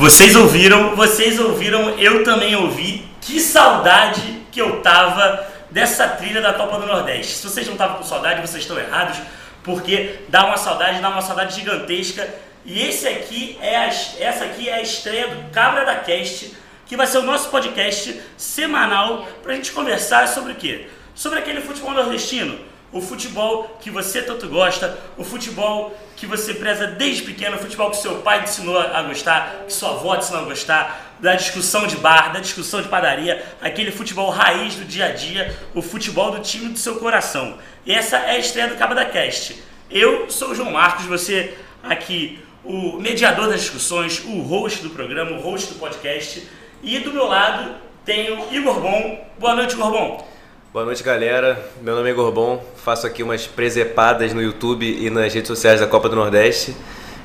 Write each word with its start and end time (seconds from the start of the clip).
Vocês 0.00 0.34
ouviram, 0.34 0.96
vocês 0.96 1.38
ouviram, 1.38 1.90
eu 1.98 2.24
também 2.24 2.56
ouvi. 2.56 3.06
Que 3.20 3.38
saudade 3.38 4.46
que 4.50 4.58
eu 4.58 4.80
tava 4.80 5.46
dessa 5.70 6.08
trilha 6.08 6.40
da 6.40 6.54
Copa 6.54 6.78
do 6.78 6.86
Nordeste. 6.86 7.34
Se 7.34 7.46
vocês 7.46 7.66
não 7.66 7.74
estavam 7.74 7.98
com 7.98 8.02
saudade, 8.02 8.40
vocês 8.40 8.62
estão 8.62 8.78
errados, 8.78 9.18
porque 9.62 10.20
dá 10.30 10.46
uma 10.46 10.56
saudade, 10.56 11.02
dá 11.02 11.10
uma 11.10 11.20
saudade 11.20 11.54
gigantesca. 11.54 12.26
E 12.64 12.80
esse 12.80 13.06
aqui 13.06 13.58
é 13.60 13.76
a, 13.76 13.88
essa 13.88 14.44
aqui 14.46 14.70
é 14.70 14.76
a 14.76 14.80
estreia 14.80 15.28
do 15.34 15.50
Cabra 15.50 15.84
da 15.84 15.96
Cast, 15.96 16.50
que 16.86 16.96
vai 16.96 17.06
ser 17.06 17.18
o 17.18 17.22
nosso 17.22 17.50
podcast 17.50 18.22
semanal 18.38 19.28
para 19.42 19.52
a 19.52 19.56
gente 19.56 19.70
conversar 19.70 20.26
sobre 20.28 20.52
o 20.52 20.56
quê? 20.56 20.86
Sobre 21.14 21.40
aquele 21.40 21.60
futebol 21.60 21.92
nordestino, 21.92 22.58
o 22.92 23.00
futebol 23.00 23.78
que 23.80 23.90
você 23.90 24.20
tanto 24.22 24.48
gosta, 24.48 24.98
o 25.16 25.24
futebol 25.24 25.96
que 26.16 26.26
você 26.26 26.54
preza 26.54 26.88
desde 26.88 27.22
pequeno, 27.22 27.56
o 27.56 27.58
futebol 27.58 27.90
que 27.90 27.96
seu 27.96 28.16
pai 28.16 28.42
te 28.42 28.50
ensinou 28.50 28.78
a 28.78 29.02
gostar, 29.02 29.64
que 29.66 29.72
sua 29.72 29.90
avó 29.90 30.16
te 30.16 30.24
ensinou 30.24 30.42
a 30.42 30.44
gostar, 30.44 31.16
da 31.20 31.34
discussão 31.34 31.86
de 31.86 31.96
bar, 31.96 32.32
da 32.32 32.40
discussão 32.40 32.82
de 32.82 32.88
padaria, 32.88 33.44
aquele 33.60 33.92
futebol 33.92 34.30
raiz 34.30 34.74
do 34.74 34.84
dia 34.84 35.06
a 35.06 35.12
dia, 35.12 35.56
o 35.74 35.82
futebol 35.82 36.32
do 36.32 36.40
time 36.40 36.70
do 36.70 36.78
seu 36.78 36.96
coração. 36.96 37.58
E 37.86 37.92
essa 37.92 38.16
é 38.16 38.32
a 38.32 38.38
estreia 38.38 38.68
do 38.68 38.76
Cabo 38.76 38.94
da 38.94 39.04
Cast. 39.04 39.62
Eu 39.90 40.30
sou 40.30 40.50
o 40.50 40.54
João 40.54 40.72
Marcos, 40.72 41.04
você 41.06 41.56
aqui, 41.82 42.38
o 42.64 42.98
mediador 42.98 43.48
das 43.48 43.60
discussões, 43.60 44.22
o 44.24 44.40
host 44.40 44.82
do 44.82 44.90
programa, 44.90 45.32
o 45.32 45.40
host 45.40 45.72
do 45.72 45.78
podcast. 45.78 46.46
E 46.82 46.98
do 46.98 47.12
meu 47.12 47.26
lado 47.26 47.74
tenho 48.04 48.52
Igor 48.52 48.80
Bom. 48.80 49.28
Boa 49.38 49.54
noite, 49.54 49.74
Igor 49.74 49.90
Bom. 49.90 50.29
Boa 50.72 50.84
noite, 50.84 51.02
galera. 51.02 51.68
Meu 51.82 51.96
nome 51.96 52.08
é 52.10 52.12
Gorbon, 52.12 52.64
faço 52.76 53.04
aqui 53.04 53.24
umas 53.24 53.44
presepadas 53.44 54.32
no 54.32 54.40
YouTube 54.40 54.86
e 54.86 55.10
nas 55.10 55.34
redes 55.34 55.48
sociais 55.48 55.80
da 55.80 55.86
Copa 55.88 56.08
do 56.08 56.14
Nordeste 56.14 56.76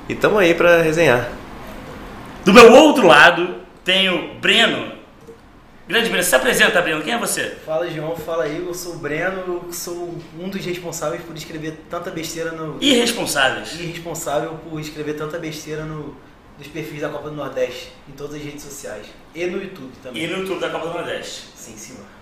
e 0.10 0.14
estamos 0.14 0.40
aí 0.40 0.56
para 0.56 0.82
resenhar. 0.82 1.30
Do 2.44 2.52
meu 2.52 2.72
outro 2.74 3.06
lado, 3.06 3.58
tenho 3.84 4.34
Breno. 4.40 4.94
Grande 5.88 6.10
Breno, 6.10 6.24
se 6.24 6.36
apresenta, 6.36 6.82
Breno. 6.82 7.04
Quem 7.04 7.14
é 7.14 7.20
você? 7.20 7.56
Fala, 7.64 7.88
João. 7.88 8.16
Fala 8.16 8.46
aí. 8.46 8.66
Eu 8.66 8.74
sou 8.74 8.96
o 8.96 8.98
Breno. 8.98 9.62
Eu 9.68 9.72
sou 9.72 10.16
um 10.40 10.50
dos 10.50 10.66
responsáveis 10.66 11.22
por 11.22 11.38
escrever 11.38 11.82
tanta 11.88 12.10
besteira 12.10 12.52
no... 12.52 12.82
Irresponsáveis. 12.82 13.80
Irresponsável 13.80 14.58
por 14.68 14.80
escrever 14.80 15.14
tanta 15.14 15.38
besteira 15.38 15.84
no, 15.84 16.16
nos 16.58 16.66
perfis 16.66 17.00
da 17.00 17.10
Copa 17.10 17.30
do 17.30 17.36
Nordeste, 17.36 17.92
em 18.10 18.14
todas 18.14 18.38
as 18.38 18.42
redes 18.42 18.64
sociais. 18.64 19.06
E 19.36 19.46
no 19.46 19.62
YouTube 19.62 19.92
também. 20.02 20.24
E 20.24 20.26
no 20.26 20.40
YouTube 20.40 20.60
da 20.60 20.72
Copa 20.72 20.88
do 20.88 20.94
Nordeste. 20.96 21.44
Sim, 21.56 21.78
senhor. 21.78 22.15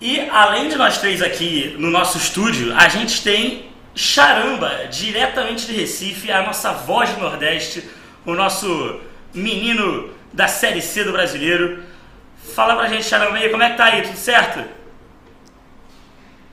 E 0.00 0.28
além 0.30 0.70
de 0.70 0.76
nós 0.76 0.96
três 0.96 1.20
aqui 1.20 1.76
no 1.78 1.90
nosso 1.90 2.16
estúdio, 2.16 2.74
a 2.74 2.88
gente 2.88 3.22
tem 3.22 3.66
Charamba, 3.94 4.86
diretamente 4.90 5.66
de 5.66 5.74
Recife, 5.74 6.32
a 6.32 6.42
nossa 6.42 6.72
voz 6.72 7.10
do 7.10 7.20
Nordeste, 7.20 7.86
o 8.24 8.32
nosso 8.32 8.98
menino 9.34 10.08
da 10.32 10.48
Série 10.48 10.80
C 10.80 11.04
do 11.04 11.12
brasileiro. 11.12 11.82
Fala 12.54 12.76
pra 12.76 12.88
gente, 12.88 13.04
Charamba, 13.04 13.36
aí, 13.36 13.50
como 13.50 13.62
é 13.62 13.70
que 13.70 13.76
tá 13.76 13.84
aí? 13.84 14.02
Tudo 14.02 14.16
certo? 14.16 14.64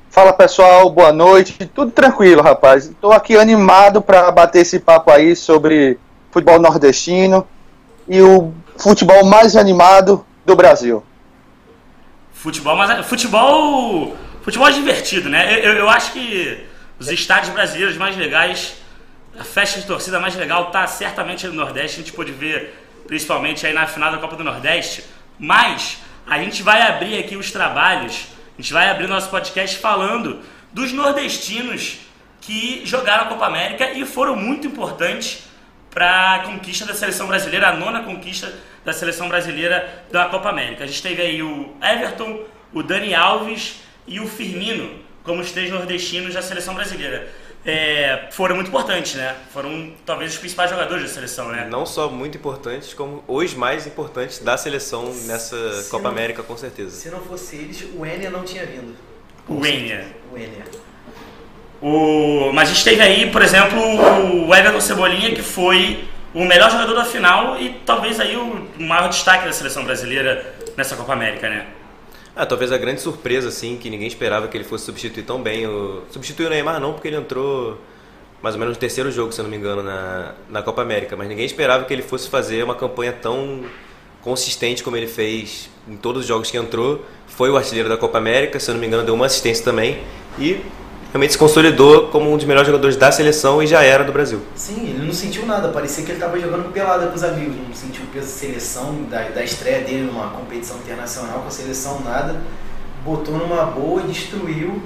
Fala 0.09 0.33
pessoal, 0.33 0.89
boa 0.89 1.13
noite. 1.13 1.71
Tudo 1.73 1.91
tranquilo, 1.91 2.41
rapaz. 2.41 2.87
Estou 2.87 3.13
aqui 3.13 3.37
animado 3.37 4.01
para 4.01 4.29
bater 4.29 4.63
esse 4.63 4.77
papo 4.77 5.09
aí 5.09 5.37
sobre 5.37 5.97
futebol 6.31 6.59
nordestino 6.59 7.47
e 8.09 8.21
o 8.21 8.51
futebol 8.77 9.23
mais 9.23 9.55
animado 9.55 10.25
do 10.45 10.53
Brasil. 10.53 11.01
Futebol, 12.37 12.75
mas 12.75 13.05
futebol, 13.07 14.15
futebol 14.43 14.67
é 14.67 14.71
divertido, 14.71 15.27
né? 15.27 15.59
Eu, 15.59 15.73
eu 15.73 15.89
acho 15.89 16.13
que 16.13 16.65
os 16.99 17.09
estádios 17.09 17.51
brasileiros 17.51 17.97
mais 17.97 18.15
legais, 18.15 18.75
a 19.39 19.43
festa 19.43 19.79
de 19.79 19.87
torcida 19.87 20.19
mais 20.19 20.35
legal 20.35 20.69
tá 20.69 20.85
certamente 20.85 21.47
no 21.47 21.53
Nordeste. 21.53 21.99
A 21.99 22.03
gente 22.03 22.13
pode 22.13 22.31
ver 22.31 22.75
principalmente 23.07 23.65
aí 23.65 23.73
na 23.73 23.87
final 23.87 24.11
da 24.11 24.19
Copa 24.19 24.35
do 24.35 24.43
Nordeste. 24.43 25.03
Mas 25.39 25.97
a 26.27 26.37
gente 26.37 26.61
vai 26.61 26.83
abrir 26.83 27.17
aqui 27.17 27.35
os 27.35 27.51
trabalhos, 27.51 28.27
a 28.57 28.61
gente 28.61 28.71
vai 28.71 28.87
abrir 28.87 29.07
nosso 29.07 29.29
podcast 29.31 29.79
falando 29.79 30.39
dos 30.71 30.93
nordestinos 30.93 31.97
que 32.39 32.83
jogaram 32.85 33.23
a 33.23 33.27
Copa 33.27 33.47
América 33.47 33.91
e 33.93 34.05
foram 34.05 34.35
muito 34.35 34.67
importantes 34.67 35.43
para 35.89 36.35
a 36.35 36.39
conquista 36.39 36.85
da 36.85 36.93
seleção 36.93 37.25
brasileira, 37.25 37.69
a 37.69 37.75
nona 37.75 38.03
conquista 38.03 38.53
da 38.87 38.93
seleção 38.93 39.27
brasileira 39.27 40.05
da 40.09 40.29
Copa 40.29 40.47
América. 40.47 40.85
A 40.85 40.87
gente 40.87 41.03
teve 41.03 41.21
aí 41.21 41.43
o 41.43 41.75
Everton, 41.83 42.39
o 42.73 42.81
Dani 42.81 43.13
Alves 43.13 43.81
e 44.07 44.17
o 44.21 44.25
Firmino 44.25 45.05
como 45.25 45.41
os 45.41 45.51
três 45.51 45.69
nordestinos 45.69 46.33
da 46.33 46.41
seleção 46.41 46.73
brasileira. 46.73 47.27
É, 47.65 48.29
foram 48.31 48.55
muito 48.55 48.69
importantes, 48.69 49.15
né? 49.15 49.35
Foram 49.51 49.91
talvez 50.05 50.31
os 50.31 50.37
principais 50.37 50.69
jogadores 50.69 51.03
da 51.03 51.09
seleção, 51.09 51.49
né? 51.49 51.67
Não 51.69 51.85
só 51.85 52.09
muito 52.09 52.37
importantes, 52.37 52.93
como 52.93 53.21
os 53.27 53.53
mais 53.53 53.85
importantes 53.85 54.39
da 54.39 54.55
seleção 54.55 55.13
nessa 55.25 55.83
se 55.83 55.91
Copa 55.91 56.05
não, 56.05 56.11
América, 56.11 56.41
com 56.41 56.55
certeza. 56.55 56.91
Se 56.91 57.09
não 57.09 57.19
fosse 57.19 57.57
eles, 57.57 57.85
o 57.93 58.05
Enia 58.05 58.29
não 58.29 58.45
tinha 58.45 58.65
vindo. 58.65 58.95
O 59.49 59.65
Enia. 59.65 60.07
O 60.31 60.37
Enia. 60.37 60.63
O, 61.81 62.53
mas 62.53 62.69
a 62.69 62.73
gente 62.73 62.85
teve 62.85 63.01
aí, 63.01 63.29
por 63.31 63.41
exemplo, 63.41 63.81
o 64.47 64.55
Everton 64.55 64.79
Cebolinha, 64.79 65.35
que 65.35 65.41
foi 65.41 66.07
o 66.37 66.45
melhor 66.45 66.69
jogador 66.69 66.93
da 66.93 67.03
final 67.03 67.59
e 67.59 67.69
talvez 67.83 68.19
aí 68.19 68.35
o 68.35 68.67
maior 68.79 69.09
destaque 69.09 69.45
da 69.45 69.51
seleção 69.51 69.83
brasileira 69.83 70.53
nessa 70.77 70.95
Copa 70.95 71.13
América, 71.13 71.49
né? 71.49 71.65
Ah, 72.35 72.45
talvez 72.45 72.71
a 72.71 72.77
grande 72.77 73.01
surpresa, 73.01 73.47
assim, 73.47 73.75
que 73.75 73.89
ninguém 73.89 74.07
esperava 74.07 74.47
que 74.47 74.55
ele 74.55 74.63
fosse 74.63 74.85
substituir 74.85 75.23
tão 75.23 75.41
bem. 75.41 75.65
O... 75.65 76.03
Substituiu 76.11 76.47
o 76.47 76.51
Neymar 76.51 76.79
não, 76.79 76.93
porque 76.93 77.07
ele 77.07 77.17
entrou 77.17 77.81
mais 78.39 78.53
ou 78.53 78.59
menos 78.59 78.75
no 78.75 78.79
terceiro 78.79 79.11
jogo, 79.11 79.31
se 79.31 79.41
eu 79.41 79.43
não 79.43 79.49
me 79.49 79.57
engano, 79.57 79.81
na, 79.81 80.35
na 80.47 80.61
Copa 80.61 80.83
América. 80.83 81.15
Mas 81.15 81.27
ninguém 81.27 81.43
esperava 81.43 81.85
que 81.85 81.91
ele 81.91 82.03
fosse 82.03 82.29
fazer 82.29 82.63
uma 82.63 82.75
campanha 82.75 83.11
tão 83.13 83.63
consistente 84.21 84.83
como 84.83 84.95
ele 84.95 85.07
fez 85.07 85.71
em 85.87 85.97
todos 85.97 86.21
os 86.21 86.27
jogos 86.27 86.51
que 86.51 86.57
entrou. 86.57 87.03
Foi 87.25 87.49
o 87.49 87.57
artilheiro 87.57 87.89
da 87.89 87.97
Copa 87.97 88.19
América, 88.19 88.59
se 88.59 88.69
eu 88.69 88.75
não 88.75 88.81
me 88.81 88.85
engano, 88.85 89.03
deu 89.03 89.15
uma 89.15 89.25
assistência 89.25 89.65
também. 89.65 90.03
E 90.37 90.61
realmente 91.17 91.31
se 91.31 91.37
consolidou 91.37 92.07
como 92.09 92.31
um 92.31 92.37
dos 92.37 92.45
melhores 92.45 92.67
jogadores 92.67 92.95
da 92.95 93.11
seleção 93.11 93.61
e 93.61 93.67
já 93.67 93.81
era 93.81 94.03
do 94.03 94.11
Brasil. 94.11 94.39
Sim, 94.55 94.89
ele 94.89 95.05
não 95.05 95.13
sentiu 95.13 95.45
nada, 95.45 95.69
parecia 95.69 96.05
que 96.05 96.11
ele 96.11 96.19
estava 96.19 96.39
jogando 96.39 96.71
pelada 96.71 97.07
com 97.07 97.15
os 97.15 97.23
amigos, 97.23 97.55
não 97.55 97.73
sentiu 97.73 98.03
o 98.03 98.07
peso 98.07 98.27
da 98.27 98.33
seleção, 98.33 99.03
da, 99.09 99.23
da 99.23 99.43
estreia 99.43 99.81
dele 99.81 100.03
numa 100.03 100.29
competição 100.29 100.77
internacional 100.77 101.39
com 101.39 101.47
a 101.47 101.51
seleção, 101.51 102.01
nada. 102.01 102.39
Botou 103.03 103.35
numa 103.35 103.63
boa 103.65 104.03
e 104.03 104.07
destruiu. 104.07 104.81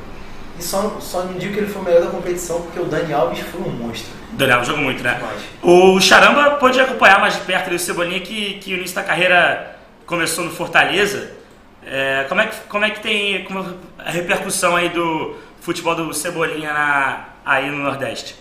E 0.57 0.63
só, 0.63 0.97
só 0.99 1.23
não 1.23 1.33
digo 1.33 1.53
que 1.53 1.59
ele 1.59 1.67
foi 1.67 1.81
o 1.81 1.85
melhor 1.85 2.01
da 2.01 2.09
competição, 2.09 2.61
porque 2.61 2.79
o 2.79 2.85
Dani 2.85 3.13
Alves 3.13 3.39
foi 3.39 3.61
um 3.61 3.69
monstro. 3.69 4.11
O 4.31 4.35
Dani 4.35 4.51
Alves 4.53 4.67
jogou 4.67 4.83
muito, 4.83 5.03
né? 5.03 5.19
O 5.61 5.99
Charamba 5.99 6.51
pôde 6.51 6.79
acompanhar 6.79 7.19
mais 7.19 7.33
de 7.33 7.41
perto 7.41 7.73
o 7.73 7.79
Cebolinha, 7.79 8.19
que, 8.21 8.59
que 8.59 8.73
o 8.73 8.77
início 8.77 8.95
da 8.95 9.03
carreira 9.03 9.75
começou 10.05 10.45
no 10.45 10.51
Fortaleza. 10.51 11.31
É, 11.85 12.25
como, 12.29 12.39
é 12.39 12.45
que, 12.45 12.55
como 12.69 12.85
é 12.85 12.89
que 12.91 12.99
tem 12.99 13.43
como 13.45 13.65
a 13.97 14.11
repercussão 14.11 14.75
aí 14.75 14.89
do, 14.89 15.35
futebol 15.61 15.95
do 15.95 16.13
Cebolinha 16.13 16.73
na, 16.73 17.25
aí 17.45 17.71
no 17.71 17.77
Nordeste? 17.77 18.35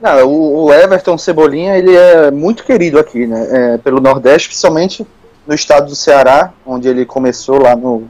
Não, 0.00 0.28
o, 0.28 0.72
Everton 0.72 1.16
Cebolinha 1.16 1.76
ele 1.76 1.96
é 1.96 2.30
muito 2.30 2.62
querido 2.62 2.98
aqui, 2.98 3.26
né? 3.26 3.48
É, 3.50 3.78
pelo 3.78 4.00
Nordeste, 4.00 4.48
principalmente 4.48 5.06
no 5.46 5.54
estado 5.54 5.86
do 5.86 5.96
Ceará, 5.96 6.52
onde 6.64 6.88
ele 6.88 7.06
começou 7.06 7.60
lá 7.60 7.74
no, 7.74 8.04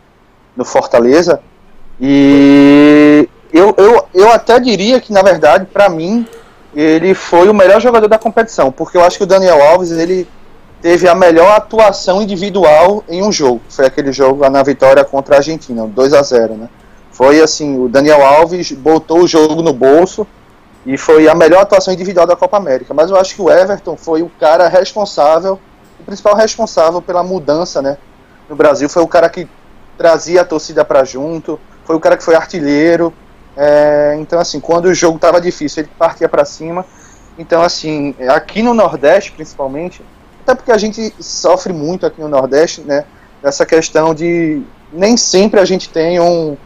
no 0.57 0.65
Fortaleza. 0.65 1.41
E 2.01 3.29
eu, 3.53 3.75
eu, 3.79 4.09
eu 4.13 4.33
até 4.33 4.59
diria 4.59 5.01
que, 5.01 5.13
na 5.13 5.23
verdade, 5.23 5.67
para 5.67 5.89
mim, 5.89 6.27
ele 6.75 7.15
foi 7.15 7.49
o 7.49 7.55
melhor 7.55 7.81
jogador 7.81 8.09
da 8.09 8.19
competição, 8.19 8.73
porque 8.73 8.97
eu 8.97 9.05
acho 9.05 9.17
que 9.17 9.25
o 9.25 9.27
Daniel 9.27 9.63
Alves 9.63 9.93
ele 9.93 10.27
teve 10.83 11.09
a 11.09 11.15
melhor 11.15 11.57
atuação 11.57 12.21
individual 12.21 13.05
em 13.09 13.23
um 13.23 13.31
jogo. 13.31 13.61
Foi 13.69 13.87
aquele 13.87 14.13
jogo 14.13 14.41
lá 14.41 14.51
na 14.51 14.63
vitória 14.63 15.05
contra 15.05 15.37
a 15.37 15.39
Argentina, 15.39 15.87
2 15.87 16.13
a 16.13 16.23
0 16.23 16.55
né? 16.55 16.69
Foi 17.15 17.41
assim, 17.41 17.79
o 17.79 17.89
Daniel 17.89 18.27
Alves 18.27 18.73
botou 18.73 19.23
o 19.23 19.27
jogo 19.29 19.63
no 19.63 19.73
bolso 19.73 20.27
e 20.85 20.99
foi 20.99 21.29
a 21.29 21.35
melhor 21.35 21.63
atuação 21.63 21.95
individual 21.95 22.27
da 22.27 22.35
Copa 22.35 22.57
América. 22.57 22.93
Mas 22.93 23.09
eu 23.09 23.17
acho 23.17 23.37
que 23.37 23.41
o 23.41 23.49
Everton 23.49 23.97
foi 23.97 24.21
o 24.21 24.29
cara 24.29 24.67
responsável, 24.67 25.61
o 26.01 26.03
principal 26.03 26.35
responsável 26.35 27.01
pela 27.01 27.23
mudança, 27.23 27.81
né? 27.81 27.99
No 28.49 28.57
Brasil 28.57 28.89
foi 28.89 29.01
o 29.01 29.07
cara 29.07 29.29
que 29.29 29.49
trazia 29.97 30.41
a 30.41 30.45
torcida 30.45 30.85
para 30.85 31.05
junto, 31.05 31.59
foi 31.85 31.95
o 31.95 32.01
cara 32.01 32.17
que 32.17 32.25
foi 32.25 32.35
artilheiro. 32.35 33.15
É, 33.57 34.17
então 34.19 34.41
assim, 34.41 34.59
quando 34.59 34.87
o 34.87 34.95
jogo 34.95 35.15
estava 35.15 35.41
difícil, 35.41 35.85
ele 35.85 35.91
partia 35.97 36.29
para 36.29 36.45
cima. 36.45 36.85
Então 37.39 37.63
assim, 37.63 38.13
aqui 38.29 38.61
no 38.61 38.75
Nordeste 38.75 39.31
principalmente, 39.31 40.03
até 40.43 40.57
porque 40.57 40.73
a 40.73 40.79
gente 40.79 41.15
sofre 41.21 41.73
muito 41.73 42.05
aqui 42.05 42.21
no 42.21 42.29
Nordeste, 42.29 42.81
né? 42.81 43.05
Essa 43.41 43.65
questão 43.65 44.13
de 44.13 44.65
nem 44.93 45.17
sempre 45.17 45.61
a 45.61 45.65
gente 45.65 45.89
tem 45.89 46.19
um 46.19 46.57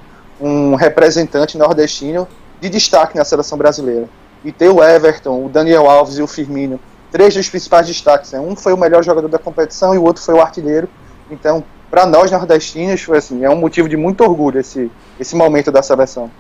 um 0.41 0.75
representante 0.75 1.59
nordestino 1.59 2.29
de 2.61 2.69
destaque 2.69 3.17
na 3.17 3.25
seleção 3.25 3.57
brasileira. 3.57 4.09
E 4.45 4.53
ter 4.53 4.69
o 4.69 4.83
Everton, 4.83 5.45
o 5.45 5.49
Daniel 5.49 5.89
Alves 5.89 6.19
e 6.19 6.23
o 6.23 6.27
Firmino, 6.27 6.79
três 7.11 7.35
dos 7.35 7.49
principais 7.49 7.87
destaques. 7.87 8.33
Né? 8.33 8.41
Um 8.41 8.55
foi 8.55 8.73
o 8.73 8.77
melhor 8.77 9.03
jogador 9.03 9.29
da 9.29 9.39
competição 9.39 9.95
e 9.95 9.99
o 9.99 10.05
outro 10.05 10.23
foi 10.23 10.35
o 10.35 10.41
artilheiro. 10.41 10.89
Então, 11.31 11.65
para 11.91 12.07
nós 12.07 12.31
nordestinos, 12.31 13.03
foi 13.03 13.19
assim, 13.19 13.45
é 13.45 13.51
um 13.51 13.57
motivo 13.57 13.89
de 13.89 13.97
muito 13.97 14.23
orgulho 14.23 14.61
esse, 14.61 14.91
esse 15.19 15.35
momento 15.35 15.73
da 15.73 15.83
seleção. 15.83 16.31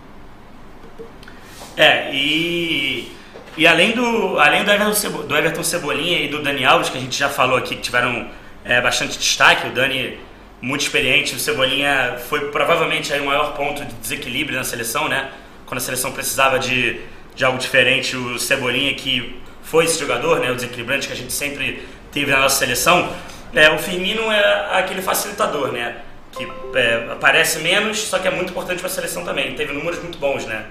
É, 1.76 2.12
e 2.12 3.12
E 3.56 3.66
além 3.66 3.90
do, 3.90 4.38
além 4.38 4.64
do 4.64 4.70
Everton, 4.70 5.26
do 5.26 5.36
Everton 5.36 5.64
Cebolinha 5.64 6.20
e 6.20 6.28
do 6.28 6.40
Dani 6.40 6.64
Alves, 6.64 6.90
que 6.90 6.96
a 6.96 7.00
gente 7.00 7.18
já 7.18 7.28
falou 7.28 7.58
aqui, 7.58 7.74
que 7.74 7.82
tiveram 7.82 8.28
é, 8.64 8.80
bastante 8.80 9.18
destaque, 9.18 9.66
o 9.66 9.72
Dani 9.72 10.18
muito 10.60 10.82
experiente, 10.82 11.34
o 11.34 11.38
Cebolinha 11.38 12.18
foi 12.28 12.50
provavelmente 12.50 13.12
aí 13.12 13.20
o 13.20 13.26
maior 13.26 13.54
ponto 13.54 13.84
de 13.84 13.94
desequilíbrio 13.94 14.56
na 14.56 14.64
seleção, 14.64 15.08
né? 15.08 15.30
Quando 15.66 15.78
a 15.78 15.80
seleção 15.82 16.12
precisava 16.12 16.58
de, 16.58 17.00
de 17.34 17.44
algo 17.44 17.58
diferente, 17.58 18.16
o 18.16 18.38
Cebolinha 18.38 18.92
que 18.94 19.40
foi 19.62 19.84
esse 19.84 19.98
jogador, 19.98 20.40
né? 20.40 20.50
O 20.50 20.54
desequilibrante 20.54 21.06
que 21.06 21.12
a 21.12 21.16
gente 21.16 21.32
sempre 21.32 21.82
teve 22.10 22.30
na 22.30 22.40
nossa 22.40 22.58
seleção. 22.58 23.12
É, 23.54 23.70
o 23.70 23.78
Firmino 23.78 24.30
é 24.32 24.78
aquele 24.78 25.00
facilitador, 25.00 25.72
né? 25.72 25.98
Que 26.32 26.46
é, 26.74 27.08
aparece 27.12 27.60
menos, 27.60 27.98
só 27.98 28.18
que 28.18 28.26
é 28.26 28.30
muito 28.30 28.50
importante 28.50 28.80
para 28.80 28.88
a 28.88 28.92
seleção 28.92 29.24
também. 29.24 29.54
Teve 29.54 29.72
números 29.72 30.00
muito 30.02 30.18
bons, 30.18 30.44
né? 30.44 30.66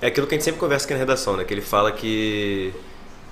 É 0.00 0.08
aquilo 0.08 0.26
que 0.26 0.34
a 0.34 0.38
gente 0.38 0.44
sempre 0.44 0.60
conversa 0.60 0.86
aqui 0.86 0.94
na 0.94 1.00
redação, 1.00 1.36
né? 1.36 1.44
Que 1.44 1.54
ele 1.54 1.60
fala 1.60 1.92
que 1.92 2.72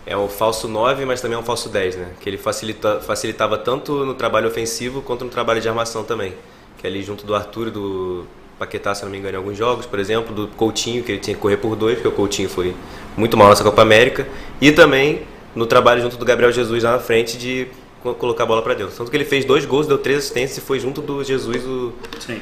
é 0.04 0.16
um 0.16 0.28
falso 0.28 0.66
9, 0.66 1.04
mas 1.04 1.20
também 1.20 1.36
é 1.36 1.40
um 1.40 1.44
falso 1.44 1.68
10, 1.68 1.96
né? 1.96 2.08
Que 2.20 2.28
ele 2.28 2.36
facilita, 2.36 3.00
facilitava 3.00 3.56
tanto 3.56 4.04
no 4.04 4.14
trabalho 4.14 4.48
ofensivo 4.48 5.00
quanto 5.00 5.24
no 5.24 5.30
trabalho 5.30 5.60
de 5.60 5.68
armação 5.68 6.02
também. 6.02 6.34
Que 6.78 6.86
é 6.86 6.90
ali 6.90 7.02
junto 7.02 7.24
do 7.24 7.34
Arthur 7.34 7.68
e 7.68 7.70
do 7.70 8.24
Paquetá, 8.58 8.94
se 8.94 9.04
não 9.04 9.10
me 9.10 9.18
engano, 9.18 9.34
em 9.34 9.38
alguns 9.38 9.56
jogos, 9.56 9.86
por 9.86 9.98
exemplo, 9.98 10.34
do 10.34 10.48
Coutinho, 10.48 11.04
que 11.04 11.12
ele 11.12 11.20
tinha 11.20 11.34
que 11.34 11.40
correr 11.40 11.56
por 11.56 11.76
dois, 11.76 11.94
porque 11.94 12.08
o 12.08 12.12
Coutinho 12.12 12.48
foi 12.48 12.74
muito 13.16 13.36
mal 13.36 13.48
nessa 13.48 13.62
Copa 13.62 13.82
América. 13.82 14.26
E 14.60 14.72
também 14.72 15.22
no 15.54 15.66
trabalho 15.66 16.02
junto 16.02 16.16
do 16.16 16.24
Gabriel 16.24 16.50
Jesus 16.50 16.82
lá 16.82 16.92
na 16.92 16.98
frente 16.98 17.38
de 17.38 17.68
colocar 18.02 18.42
a 18.42 18.46
bola 18.46 18.62
para 18.62 18.74
dentro. 18.74 18.94
Tanto 18.96 19.10
que 19.10 19.16
ele 19.16 19.24
fez 19.24 19.44
dois 19.44 19.64
gols, 19.64 19.86
deu 19.86 19.98
três 19.98 20.18
assistências 20.18 20.58
e 20.58 20.60
foi 20.60 20.80
junto 20.80 21.00
do 21.00 21.22
Jesus 21.22 21.64
o 21.64 21.92
Sim. 22.18 22.40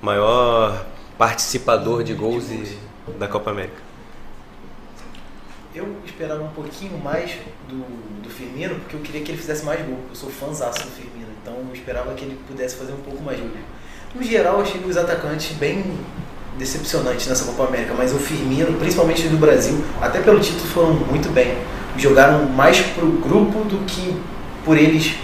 maior 0.00 0.86
participador 1.18 2.04
de 2.04 2.14
gols 2.14 2.44
da 3.18 3.26
Copa 3.26 3.50
América. 3.50 3.89
Eu 5.72 5.86
esperava 6.04 6.42
um 6.42 6.48
pouquinho 6.48 6.98
mais 6.98 7.30
do, 7.68 7.76
do 8.22 8.28
Firmino, 8.28 8.74
porque 8.76 8.96
eu 8.96 9.00
queria 9.00 9.20
que 9.20 9.30
ele 9.30 9.38
fizesse 9.38 9.64
mais 9.64 9.80
gol. 9.86 9.98
Eu 10.08 10.16
sou 10.16 10.28
fãzaço 10.28 10.80
do 10.80 10.90
Firmino, 10.90 11.28
então 11.40 11.54
eu 11.54 11.72
esperava 11.72 12.12
que 12.14 12.24
ele 12.24 12.36
pudesse 12.48 12.74
fazer 12.74 12.92
um 12.92 12.96
pouco 12.96 13.22
mais 13.22 13.38
gol. 13.38 13.48
No 14.12 14.22
geral, 14.22 14.56
eu 14.56 14.62
achei 14.62 14.80
os 14.84 14.96
atacantes 14.96 15.56
bem 15.56 15.84
decepcionantes 16.58 17.28
nessa 17.28 17.44
Copa 17.44 17.68
América, 17.68 17.94
mas 17.96 18.12
o 18.12 18.18
Firmino, 18.18 18.76
principalmente 18.78 19.28
do 19.28 19.36
Brasil, 19.36 19.84
até 20.00 20.20
pelo 20.20 20.40
título, 20.40 20.66
foram 20.66 20.92
muito 20.92 21.28
bem. 21.28 21.56
Jogaram 21.96 22.46
mais 22.46 22.80
pro 22.80 23.06
grupo 23.06 23.62
do 23.64 23.78
que 23.86 24.16
por 24.64 24.76
eles 24.76 25.14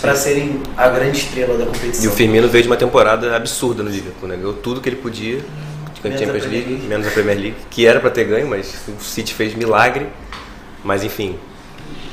para 0.00 0.16
serem 0.16 0.60
a 0.76 0.88
grande 0.88 1.18
estrela 1.18 1.56
da 1.56 1.66
competição. 1.66 2.04
E 2.04 2.08
o 2.08 2.10
Firmino 2.10 2.48
veio 2.48 2.64
de 2.64 2.68
uma 2.68 2.76
temporada 2.76 3.36
absurda 3.36 3.84
no 3.84 3.90
Liverpool, 3.90 4.28
né? 4.28 4.36
Ganhou 4.36 4.54
tudo 4.54 4.80
que 4.80 4.88
ele 4.88 4.96
podia 4.96 5.40
menos 6.08 6.20
Champions 6.20 6.44
League, 6.44 6.70
League, 6.70 6.86
menos 6.86 7.06
a 7.06 7.10
Premier 7.10 7.38
League, 7.38 7.56
que 7.70 7.86
era 7.86 8.00
para 8.00 8.10
ter 8.10 8.24
ganho, 8.24 8.46
mas 8.46 8.74
o 8.88 9.02
City 9.02 9.34
fez 9.34 9.54
milagre. 9.54 10.06
Mas 10.84 11.02
enfim, 11.02 11.38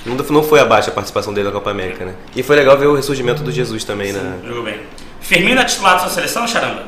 não 0.06 0.44
foi 0.44 0.60
abaixo 0.60 0.90
a 0.90 0.94
participação 0.94 1.34
dele 1.34 1.48
na 1.48 1.54
Copa 1.54 1.70
América, 1.70 2.06
né? 2.06 2.16
E 2.36 2.42
foi 2.42 2.56
legal 2.56 2.78
ver 2.78 2.88
o 2.88 2.96
ressurgimento 2.96 3.44
do 3.44 3.52
Jesus 3.52 3.84
também, 3.84 4.14
Sim, 4.14 4.20
né? 4.20 4.40
Jogou 4.46 4.64
bem. 4.64 4.80
Firmino 5.20 5.62
é 5.62 5.66
titular 5.66 5.94
da 5.94 6.00
sua 6.00 6.10
seleção, 6.10 6.48
Charamba? 6.48 6.84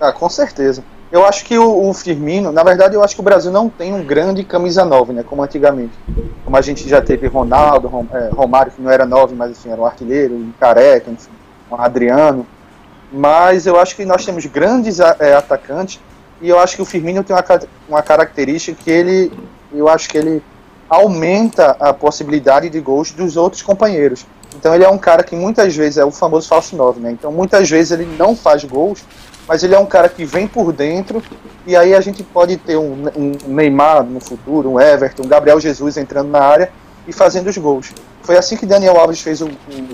Ah, 0.00 0.12
com 0.12 0.28
certeza. 0.28 0.84
Eu 1.10 1.26
acho 1.26 1.44
que 1.44 1.58
o, 1.58 1.88
o, 1.88 1.92
Firmino, 1.92 2.50
na 2.52 2.62
verdade, 2.62 2.94
eu 2.94 3.02
acho 3.02 3.14
que 3.14 3.20
o 3.20 3.24
Brasil 3.24 3.50
não 3.50 3.68
tem 3.68 3.92
um 3.92 4.02
grande 4.02 4.44
camisa 4.44 4.84
9, 4.84 5.12
né? 5.12 5.22
Como 5.22 5.42
antigamente. 5.42 5.92
Como 6.44 6.56
a 6.56 6.60
gente 6.60 6.88
já 6.88 7.02
teve 7.02 7.26
Ronaldo, 7.26 7.88
Rom, 7.88 8.06
é, 8.12 8.30
Romário, 8.32 8.72
que 8.72 8.80
não 8.80 8.90
era 8.90 9.04
9, 9.04 9.34
mas 9.34 9.50
enfim, 9.50 9.70
era 9.70 9.80
um 9.80 9.84
artilheiro, 9.84 10.34
um 10.34 10.52
careca, 10.58 11.10
enfim, 11.10 11.30
um 11.70 11.76
Adriano 11.76 12.46
mas 13.12 13.66
eu 13.66 13.78
acho 13.78 13.94
que 13.94 14.04
nós 14.04 14.24
temos 14.24 14.46
grandes 14.46 14.98
é, 14.98 15.34
atacantes 15.34 16.00
e 16.40 16.48
eu 16.48 16.58
acho 16.58 16.76
que 16.76 16.82
o 16.82 16.84
Firmino 16.84 17.22
tem 17.22 17.36
uma, 17.36 17.44
uma 17.88 18.02
característica 18.02 18.76
que 18.82 18.90
ele, 18.90 19.32
eu 19.72 19.88
acho 19.88 20.08
que 20.08 20.16
ele 20.16 20.42
aumenta 20.88 21.76
a 21.78 21.92
possibilidade 21.92 22.68
de 22.68 22.80
gols 22.80 23.12
dos 23.12 23.36
outros 23.36 23.62
companheiros. 23.62 24.26
Então 24.56 24.74
ele 24.74 24.84
é 24.84 24.88
um 24.88 24.98
cara 24.98 25.22
que 25.22 25.34
muitas 25.34 25.74
vezes 25.74 25.98
é 25.98 26.04
o 26.04 26.10
famoso 26.10 26.48
falso 26.48 26.76
9, 26.76 27.00
né? 27.00 27.12
Então 27.12 27.32
muitas 27.32 27.68
vezes 27.70 27.92
ele 27.92 28.06
não 28.18 28.36
faz 28.36 28.64
gols, 28.64 29.04
mas 29.46 29.62
ele 29.62 29.74
é 29.74 29.78
um 29.78 29.86
cara 29.86 30.08
que 30.08 30.24
vem 30.24 30.46
por 30.46 30.72
dentro 30.72 31.22
e 31.66 31.76
aí 31.76 31.94
a 31.94 32.00
gente 32.00 32.22
pode 32.22 32.56
ter 32.56 32.76
um, 32.76 33.08
um 33.16 33.32
Neymar 33.46 34.04
no 34.04 34.20
futuro, 34.20 34.70
um 34.70 34.80
Everton, 34.80 35.22
um 35.24 35.28
Gabriel 35.28 35.60
Jesus 35.60 35.96
entrando 35.96 36.28
na 36.28 36.40
área 36.40 36.70
e 37.06 37.12
fazendo 37.12 37.48
os 37.48 37.56
gols. 37.56 37.92
Foi 38.22 38.36
assim 38.36 38.56
que 38.56 38.66
Daniel 38.66 38.98
Alves 38.98 39.20
fez 39.20 39.40
o, 39.40 39.48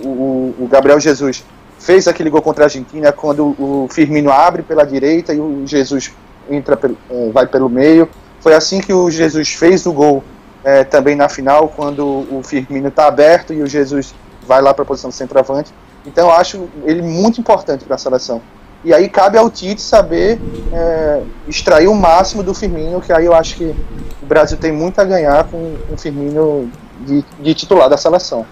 o, 0.05 0.55
o 0.59 0.69
Gabriel 0.69 0.99
Jesus 0.99 1.45
fez 1.79 2.09
aquele 2.09 2.31
gol 2.31 2.43
contra 2.43 2.65
a 2.65 2.67
Argentina 2.67 3.13
quando 3.13 3.55
o 3.59 3.87
Firmino 3.91 4.31
abre 4.31 4.63
pela 4.63 4.85
direita 4.85 5.33
e 5.33 5.41
o 5.41 5.67
Jesus 5.67 6.13
entra 6.51 6.77
pelo, 6.77 6.97
é, 7.11 7.31
vai 7.31 7.47
pelo 7.47 7.69
meio. 7.69 8.09
Foi 8.41 8.55
assim 8.55 8.81
que 8.81 8.93
o 8.93 9.11
Jesus 9.11 9.51
fez 9.51 9.87
o 9.87 9.93
gol 9.93 10.23
é, 10.65 10.85
também 10.85 11.15
na 11.15 11.29
final, 11.29 11.69
quando 11.69 12.05
o 12.05 12.43
Firmino 12.43 12.89
está 12.89 13.07
aberto 13.07 13.53
e 13.53 13.63
o 13.63 13.67
Jesus 13.67 14.15
vai 14.47 14.61
lá 14.61 14.73
para 14.73 14.83
a 14.83 14.87
posição 14.87 15.11
de 15.11 15.17
centroavante. 15.17 15.73
Então 16.07 16.29
eu 16.29 16.33
acho 16.33 16.69
ele 16.85 17.03
muito 17.03 17.41
importante 17.41 17.85
para 17.85 17.97
a 17.97 17.99
seleção. 17.99 18.41
E 18.85 18.95
aí 18.95 19.09
cabe 19.09 19.37
ao 19.37 19.51
Tite 19.51 19.83
saber 19.83 20.39
é, 20.73 21.23
extrair 21.49 21.89
o 21.89 21.95
máximo 21.95 22.43
do 22.43 22.55
Firmino, 22.55 23.01
que 23.01 23.13
aí 23.13 23.27
eu 23.27 23.35
acho 23.35 23.57
que 23.57 23.75
o 24.23 24.27
Brasil 24.27 24.57
tem 24.57 24.73
muito 24.73 25.01
a 25.01 25.05
ganhar 25.05 25.45
com 25.45 25.75
o 25.91 25.97
Firmino 25.97 26.71
de, 27.01 27.25
de 27.41 27.55
titular 27.55 27.89
da 27.89 27.97
seleção. 27.97 28.47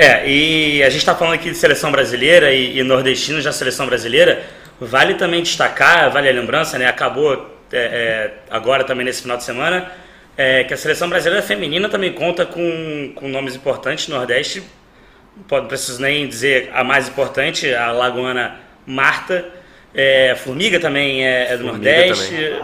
É, 0.00 0.30
e 0.30 0.80
a 0.84 0.88
gente 0.88 1.00
está 1.00 1.12
falando 1.12 1.34
aqui 1.34 1.50
de 1.50 1.56
seleção 1.56 1.90
brasileira 1.90 2.52
e, 2.52 2.78
e 2.78 2.82
nordestinos 2.84 3.42
da 3.42 3.50
seleção 3.50 3.84
brasileira. 3.84 4.44
Vale 4.80 5.14
também 5.14 5.42
destacar, 5.42 6.08
vale 6.12 6.28
a 6.28 6.32
lembrança, 6.32 6.78
né? 6.78 6.86
Acabou 6.86 7.58
é, 7.72 7.78
é, 7.78 8.34
agora 8.48 8.84
também 8.84 9.04
nesse 9.04 9.22
final 9.22 9.36
de 9.36 9.42
semana, 9.42 9.90
é, 10.36 10.62
que 10.62 10.72
a 10.72 10.76
seleção 10.76 11.08
brasileira 11.08 11.44
feminina 11.44 11.88
também 11.88 12.12
conta 12.12 12.46
com, 12.46 13.12
com 13.12 13.26
nomes 13.28 13.56
importantes 13.56 14.06
no 14.06 14.14
Nordeste. 14.14 14.62
Não 15.50 15.66
preciso 15.66 16.00
nem 16.00 16.28
dizer 16.28 16.70
a 16.72 16.84
mais 16.84 17.08
importante, 17.08 17.74
a 17.74 17.90
lagoana 17.90 18.54
Marta. 18.86 19.46
É, 19.92 20.36
Formiga 20.36 20.78
também 20.78 21.26
é, 21.26 21.54
é 21.54 21.56
do 21.56 21.64
Formiga 21.64 21.72
Nordeste. 21.72 22.62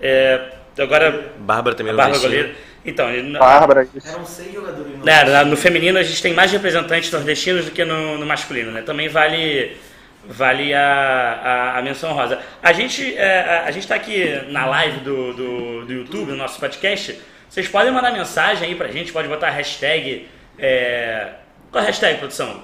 É, 0.00 0.40
agora. 0.78 1.32
Bárbara 1.40 1.76
também 1.76 1.92
é 1.92 1.96
Bárbara 1.96 2.20
goleiro. 2.22 2.54
Então, 2.84 3.06
Bárbara, 3.38 3.86
eram 4.06 4.24
seis 4.24 4.54
jogadores 4.54 4.98
no, 4.98 5.08
é, 5.08 5.44
no 5.44 5.56
feminino 5.56 5.98
a 5.98 6.02
gente 6.02 6.22
tem 6.22 6.32
mais 6.32 6.50
representantes 6.50 7.10
nordestinos 7.12 7.66
do 7.66 7.70
que 7.70 7.84
no, 7.84 8.16
no 8.16 8.24
masculino, 8.24 8.70
né? 8.70 8.82
Também 8.82 9.08
vale 9.08 9.76
vale 10.24 10.72
a, 10.74 10.82
a, 10.82 11.78
a 11.78 11.82
menção 11.82 12.12
rosa. 12.12 12.38
A 12.62 12.72
gente 12.72 13.16
é, 13.16 13.64
a, 13.66 13.70
gente 13.70 13.82
está 13.82 13.94
aqui 13.94 14.46
na 14.48 14.66
live 14.66 15.00
do, 15.00 15.34
do, 15.34 15.86
do 15.86 15.92
YouTube, 15.92 16.30
no 16.30 16.36
nosso 16.36 16.58
podcast. 16.58 17.20
Vocês 17.48 17.68
podem 17.68 17.92
mandar 17.92 18.12
mensagem 18.12 18.68
aí 18.68 18.74
pra 18.74 18.88
gente, 18.88 19.12
pode 19.12 19.28
botar 19.28 19.48
a 19.48 19.50
hashtag. 19.50 20.28
É... 20.58 21.32
Qual 21.70 21.82
a 21.82 21.86
hashtag, 21.86 22.18
produção? 22.18 22.62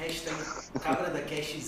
Hashtag 0.00 0.36
Cabra 0.82 1.10
da 1.10 1.20
Cast 1.20 1.58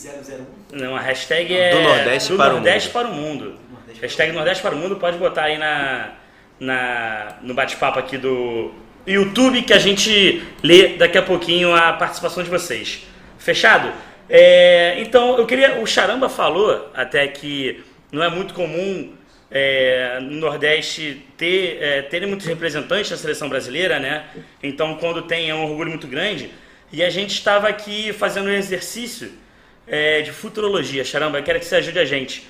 001. 0.72 0.76
Não, 0.76 0.96
a 0.96 1.00
hashtag 1.00 1.54
é 1.54 1.70
do 1.70 1.82
Nordeste, 1.82 2.32
do 2.32 2.36
para, 2.36 2.52
Nordeste 2.52 2.88
o 2.88 2.92
para 2.92 3.08
o 3.08 3.14
Mundo. 3.14 3.58
Nordeste 3.70 4.02
hashtag 4.02 4.32
Nordeste 4.32 4.62
para 4.62 4.74
o 4.74 4.78
Mundo, 4.78 4.96
pode 4.96 5.18
botar 5.18 5.44
aí 5.44 5.58
na 5.58 6.12
na, 6.58 7.36
no 7.42 7.54
bate-papo 7.54 7.98
aqui 7.98 8.16
do 8.16 8.72
YouTube, 9.06 9.62
que 9.62 9.72
a 9.72 9.78
gente 9.78 10.42
lê 10.62 10.96
daqui 10.96 11.18
a 11.18 11.22
pouquinho 11.22 11.74
a 11.74 11.92
participação 11.92 12.42
de 12.42 12.50
vocês. 12.50 13.06
Fechado? 13.38 13.92
É, 14.28 14.96
então, 14.98 15.36
eu 15.36 15.46
queria. 15.46 15.80
O 15.80 15.86
Charamba 15.86 16.28
falou 16.28 16.90
até 16.94 17.26
que 17.28 17.84
não 18.10 18.22
é 18.22 18.30
muito 18.30 18.54
comum 18.54 19.12
é, 19.50 20.18
no 20.20 20.36
Nordeste 20.36 21.22
ter 21.36 21.78
é, 21.82 22.02
terem 22.02 22.28
muitos 22.28 22.46
representantes 22.46 23.10
da 23.10 23.16
seleção 23.16 23.48
brasileira, 23.48 23.98
né? 23.98 24.24
Então, 24.62 24.96
quando 24.96 25.22
tem, 25.22 25.50
é 25.50 25.54
um 25.54 25.64
orgulho 25.64 25.90
muito 25.90 26.06
grande. 26.06 26.50
E 26.92 27.02
a 27.02 27.10
gente 27.10 27.34
estava 27.34 27.68
aqui 27.68 28.12
fazendo 28.12 28.48
um 28.48 28.52
exercício 28.52 29.32
é, 29.86 30.22
de 30.22 30.32
futurologia. 30.32 31.04
Charamba, 31.04 31.42
quero 31.42 31.58
que 31.58 31.66
você 31.66 31.76
ajude 31.76 31.98
a 31.98 32.04
gente. 32.04 32.46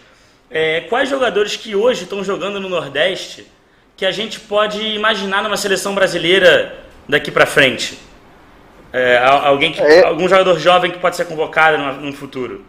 É, 0.50 0.82
quais 0.82 1.08
jogadores 1.08 1.56
que 1.56 1.74
hoje 1.74 2.04
estão 2.04 2.22
jogando 2.22 2.60
no 2.60 2.68
Nordeste 2.68 3.46
que 3.96 4.04
a 4.04 4.12
gente 4.12 4.40
pode 4.40 4.80
imaginar 4.80 5.42
numa 5.42 5.56
seleção 5.56 5.94
brasileira 5.94 6.84
daqui 7.08 7.30
para 7.30 7.46
frente? 7.46 7.98
É, 8.92 9.18
alguém 9.18 9.72
que, 9.72 9.80
é, 9.80 10.06
algum 10.06 10.28
jogador 10.28 10.58
jovem 10.58 10.90
que 10.90 10.98
pode 10.98 11.16
ser 11.16 11.24
convocado 11.24 11.78
no, 11.78 12.00
no 12.00 12.12
futuro? 12.12 12.64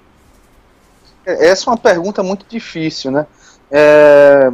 É, 1.26 1.50
essa 1.50 1.70
é 1.70 1.72
uma 1.72 1.78
pergunta 1.78 2.24
muito 2.24 2.46
difícil, 2.48 3.12
né? 3.12 3.28
É, 3.72 4.52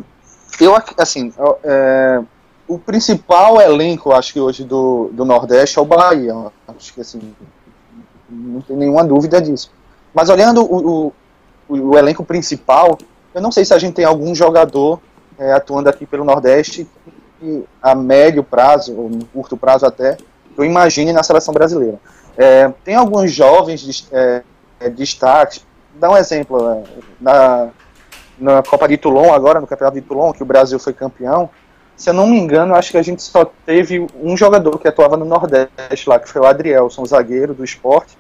eu, 0.60 0.74
assim, 0.98 1.34
é, 1.64 2.22
o 2.68 2.78
principal 2.78 3.60
elenco, 3.62 4.12
acho 4.12 4.34
que 4.34 4.40
hoje 4.40 4.64
do, 4.64 5.10
do 5.14 5.26
Nordeste 5.26 5.80
é 5.80 5.82
o 5.82 5.86
Bahia. 5.86 6.34
Acho 6.68 6.94
que, 6.94 7.02
assim, 7.02 7.34
não 8.30 8.62
tem 8.62 8.78
nenhuma 8.78 9.04
dúvida 9.04 9.42
disso. 9.42 9.72
Mas 10.14 10.30
olhando 10.30 10.64
o, 10.64 11.14
o, 11.68 11.76
o 11.76 11.98
elenco 11.98 12.24
principal, 12.24 12.98
eu 13.34 13.42
não 13.42 13.52
sei 13.52 13.66
se 13.66 13.74
a 13.74 13.80
gente 13.80 13.96
tem 13.96 14.06
algum 14.06 14.36
jogador 14.36 15.00
é, 15.42 15.52
atuando 15.54 15.90
aqui 15.90 16.06
pelo 16.06 16.24
Nordeste 16.24 16.88
e 17.42 17.64
a 17.82 17.96
médio 17.96 18.44
prazo, 18.44 18.96
ou 18.96 19.10
curto 19.34 19.58
prazo 19.58 19.88
até, 19.88 20.16
eu 20.56 20.64
imagine 20.64 21.12
na 21.12 21.24
seleção 21.24 21.52
brasileira. 21.52 22.00
É, 22.38 22.72
tem 22.84 22.94
alguns 22.94 23.32
jovens 23.32 24.08
é, 24.12 24.44
destaques, 24.92 25.66
dá 25.96 26.12
um 26.12 26.16
exemplo, 26.16 26.70
é, 26.70 26.84
na, 27.20 27.70
na 28.38 28.62
Copa 28.62 28.88
de 28.88 28.98
Toulon 28.98 29.34
agora, 29.34 29.60
no 29.60 29.66
Campeonato 29.66 30.00
de 30.00 30.06
Toulon, 30.06 30.32
que 30.32 30.44
o 30.44 30.46
Brasil 30.46 30.78
foi 30.78 30.94
campeão, 30.94 31.50
se 31.98 32.10
eu 32.10 32.14
não 32.14 32.28
me 32.28 32.40
engano, 32.40 32.76
acho 32.76 32.92
que 32.92 32.98
a 32.98 33.02
gente 33.02 33.22
só 33.22 33.46
teve 33.66 34.08
um 34.20 34.36
jogador 34.38 34.78
que 34.80 34.88
atuava 34.88 35.18
no 35.18 35.26
Nordeste 35.26 36.08
lá, 36.10 36.20
que 36.20 36.30
foi 36.30 36.42
o 36.42 36.46
Adrielson, 36.46 37.06
zagueiro 37.06 37.54
do 37.54 37.64
esporte. 37.64 38.18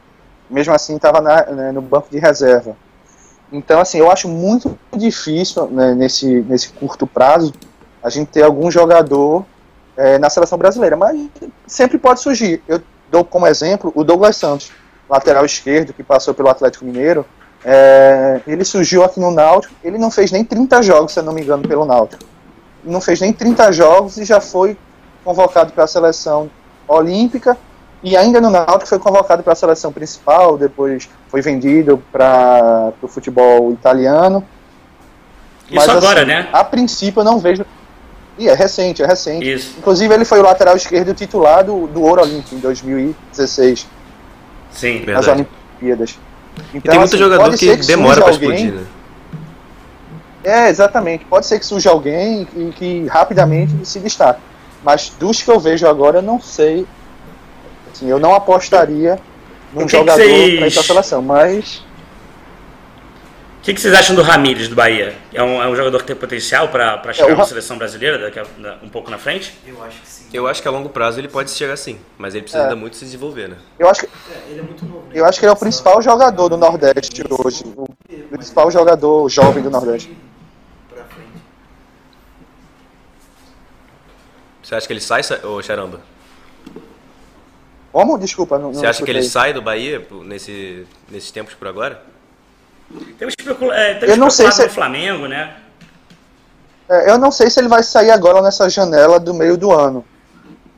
Mesmo 0.47 0.71
assim, 0.71 0.97
estava 0.97 1.19
né, 1.19 1.71
no 1.71 1.81
banco 1.81 2.07
de 2.11 2.19
reserva. 2.19 2.75
Então, 3.51 3.79
assim, 3.79 3.97
eu 3.97 4.09
acho 4.09 4.27
muito 4.27 4.77
difícil, 4.95 5.67
né, 5.67 5.93
nesse, 5.93 6.25
nesse 6.25 6.69
curto 6.69 7.05
prazo, 7.05 7.53
a 8.01 8.09
gente 8.09 8.29
ter 8.29 8.43
algum 8.43 8.71
jogador 8.71 9.45
é, 9.97 10.17
na 10.17 10.29
seleção 10.29 10.57
brasileira. 10.57 10.95
Mas 10.95 11.19
sempre 11.67 11.97
pode 11.97 12.21
surgir. 12.21 12.63
Eu 12.67 12.81
dou 13.09 13.25
como 13.25 13.45
exemplo 13.47 13.91
o 13.93 14.03
Douglas 14.03 14.37
Santos, 14.37 14.71
lateral 15.09 15.45
esquerdo, 15.45 15.93
que 15.93 16.03
passou 16.03 16.33
pelo 16.33 16.49
Atlético 16.49 16.85
Mineiro. 16.85 17.25
É, 17.63 18.41
ele 18.47 18.63
surgiu 18.63 19.03
aqui 19.03 19.19
no 19.19 19.29
Náutico, 19.29 19.73
ele 19.83 19.97
não 19.97 20.09
fez 20.09 20.31
nem 20.31 20.43
30 20.43 20.81
jogos, 20.81 21.13
se 21.13 21.19
eu 21.19 21.23
não 21.23 21.33
me 21.33 21.41
engano, 21.41 21.67
pelo 21.67 21.85
Náutico 21.85 22.31
não 22.83 23.01
fez 23.01 23.19
nem 23.21 23.31
30 23.31 23.71
jogos 23.71 24.17
e 24.17 24.25
já 24.25 24.41
foi 24.41 24.77
convocado 25.23 25.71
para 25.71 25.83
a 25.83 25.87
seleção 25.87 26.49
olímpica 26.87 27.57
e 28.03 28.17
ainda 28.17 28.41
no 28.41 28.49
Náutico 28.49 28.87
foi 28.87 28.99
convocado 28.99 29.43
para 29.43 29.53
a 29.53 29.55
seleção 29.55 29.91
principal, 29.91 30.57
depois 30.57 31.07
foi 31.27 31.41
vendido 31.41 32.01
para 32.11 32.93
o 33.01 33.07
futebol 33.07 33.71
italiano. 33.71 34.43
Isso 35.69 35.75
Mas, 35.75 35.89
agora, 35.89 36.21
assim, 36.21 36.29
né? 36.29 36.49
A 36.51 36.63
princípio 36.63 37.21
eu 37.21 37.23
não 37.23 37.39
vejo. 37.39 37.65
E 38.37 38.49
é 38.49 38.55
recente, 38.55 39.03
é 39.03 39.05
recente. 39.05 39.49
Isso. 39.49 39.75
Inclusive 39.77 40.13
ele 40.13 40.25
foi 40.25 40.39
o 40.39 40.43
lateral 40.43 40.75
esquerdo 40.75 41.13
titular 41.13 41.63
do, 41.63 41.87
do 41.87 42.01
Ouro 42.01 42.21
Olímpico 42.21 42.55
em 42.55 42.59
2016. 42.59 43.87
Sim, 44.71 45.05
nas 45.05 45.25
verdade. 45.25 45.47
Olimpíadas. 45.79 46.19
Então, 46.73 46.79
e 46.79 46.81
tem 46.81 46.99
muito 46.99 47.15
assim, 47.15 47.17
jogador 47.17 47.57
que, 47.57 47.77
que 47.77 47.85
demora 47.85 48.21
para 48.21 48.31
explodir, 48.31 48.73
né? 48.73 48.85
É, 50.43 50.69
exatamente. 50.69 51.25
Pode 51.25 51.45
ser 51.45 51.59
que 51.59 51.65
surja 51.65 51.91
alguém 51.91 52.45
que, 52.45 52.71
que 52.71 53.07
rapidamente 53.07 53.73
se 53.85 53.99
destaque. 53.99 54.41
Mas 54.83 55.09
dos 55.19 55.41
que 55.41 55.51
eu 55.51 55.59
vejo 55.59 55.87
agora, 55.87 56.17
eu 56.17 56.23
não 56.23 56.41
sei. 56.41 56.87
Assim, 58.01 58.09
eu 58.09 58.19
não 58.19 58.33
apostaria 58.33 59.19
num 59.71 59.85
que 59.85 59.91
jogador 59.91 60.19
que 60.19 60.57
vocês... 60.57 60.73
para 60.73 60.83
seleção, 60.83 61.21
mas. 61.21 61.83
O 63.59 63.63
que, 63.63 63.75
que, 63.75 63.79
vocês 63.79 63.93
acham 63.93 64.15
do 64.15 64.23
Ramires 64.23 64.67
do 64.67 64.73
Bahia? 64.73 65.15
É 65.31 65.43
um, 65.43 65.61
é 65.61 65.67
um 65.67 65.75
jogador 65.75 65.99
que 65.99 66.05
tem 66.05 66.15
potencial 66.15 66.69
para 66.69 67.13
chegar 67.13 67.33
é, 67.33 67.35
na 67.35 67.45
seleção 67.45 67.77
brasileira 67.77 68.17
daqui 68.17 68.39
a, 68.39 68.43
um 68.81 68.89
pouco 68.89 69.11
na 69.11 69.19
frente? 69.19 69.55
Eu 69.67 69.83
acho 69.83 70.01
que 70.01 70.09
sim. 70.09 70.25
Eu 70.33 70.47
acho 70.47 70.63
que 70.63 70.67
a 70.67 70.71
longo 70.71 70.89
prazo 70.89 71.19
ele 71.19 71.27
pode 71.27 71.51
chegar 71.51 71.77
sim, 71.77 71.99
mas 72.17 72.33
ele 72.33 72.41
precisa 72.41 72.63
é. 72.63 72.65
ainda 72.65 72.75
muito 72.75 72.97
se 72.97 73.05
desenvolver, 73.05 73.49
né? 73.49 73.57
Eu 73.77 73.87
acho 73.87 74.01
que, 74.01 74.07
é, 74.07 74.49
ele 74.49 74.61
é 74.61 74.63
muito 74.63 74.83
novo, 74.83 75.01
né? 75.01 75.11
Eu 75.13 75.25
acho 75.25 75.39
que 75.39 75.45
ele 75.45 75.51
é 75.51 75.53
o 75.53 75.59
principal 75.59 76.01
jogador 76.01 76.49
do 76.49 76.57
Nordeste 76.57 77.23
hoje. 77.29 77.63
O 77.75 77.87
principal 78.31 78.71
jogador 78.71 79.29
jovem 79.29 79.61
do 79.61 79.69
Nordeste. 79.69 80.17
Você 84.63 84.73
acha 84.73 84.87
que 84.87 84.93
ele 84.93 85.01
sai, 85.01 85.21
ô 85.43 85.61
Charamba? 85.61 86.01
Como? 87.91 88.17
Desculpa, 88.17 88.57
não, 88.57 88.73
Você 88.73 88.85
acha 88.85 89.03
que 89.03 89.11
ele 89.11 89.23
sai 89.23 89.53
do 89.53 89.61
Bahia 89.61 90.05
nesse, 90.23 90.85
nesses 91.09 91.31
tempos 91.31 91.53
por 91.53 91.67
agora? 91.67 92.01
Um 92.91 93.27
especula 93.27 93.75
é, 93.75 93.95
tem 93.95 94.09
eu 94.09 94.17
não 94.17 94.29
sei 94.29 94.51
se... 94.51 94.67
Flamengo, 94.69 95.27
né? 95.27 95.55
É, 96.89 97.09
eu 97.09 97.17
não 97.17 97.31
sei 97.31 97.49
se 97.49 97.59
ele 97.59 97.67
vai 97.67 97.83
sair 97.83 98.11
agora 98.11 98.41
nessa 98.41 98.69
janela 98.69 99.19
do 99.19 99.33
meio 99.33 99.57
do 99.57 99.71
ano. 99.71 100.05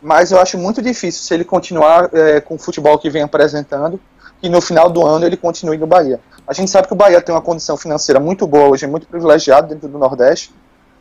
Mas 0.02 0.32
eu 0.32 0.40
acho 0.40 0.58
muito 0.58 0.82
difícil 0.82 1.24
se 1.24 1.34
ele 1.34 1.44
continuar 1.44 2.10
é, 2.14 2.42
com 2.42 2.56
o 2.56 2.60
futebol 2.60 2.98
que 3.00 3.10
vem 3.10 3.22
apresentando 3.22 4.00
e 4.42 4.50
no 4.50 4.62
final 4.62 4.90
do 4.90 5.06
ano 5.06 5.26
ele 5.26 5.38
continue 5.38 5.78
no 5.78 5.88
Bahia. 5.88 6.20
A 6.46 6.54
gente 6.54 6.70
sabe 6.70 6.88
que 6.88 6.94
o 6.94 6.98
Bahia 6.98 7.22
tem 7.22 7.34
uma 7.34 7.42
condição 7.42 7.78
financeira 7.78 8.20
muito 8.20 8.46
boa 8.46 8.70
hoje, 8.70 8.86
é 8.86 8.88
muito 8.88 9.08
privilegiado 9.08 9.68
dentro 9.68 9.88
do 9.88 9.98
Nordeste 9.98 10.54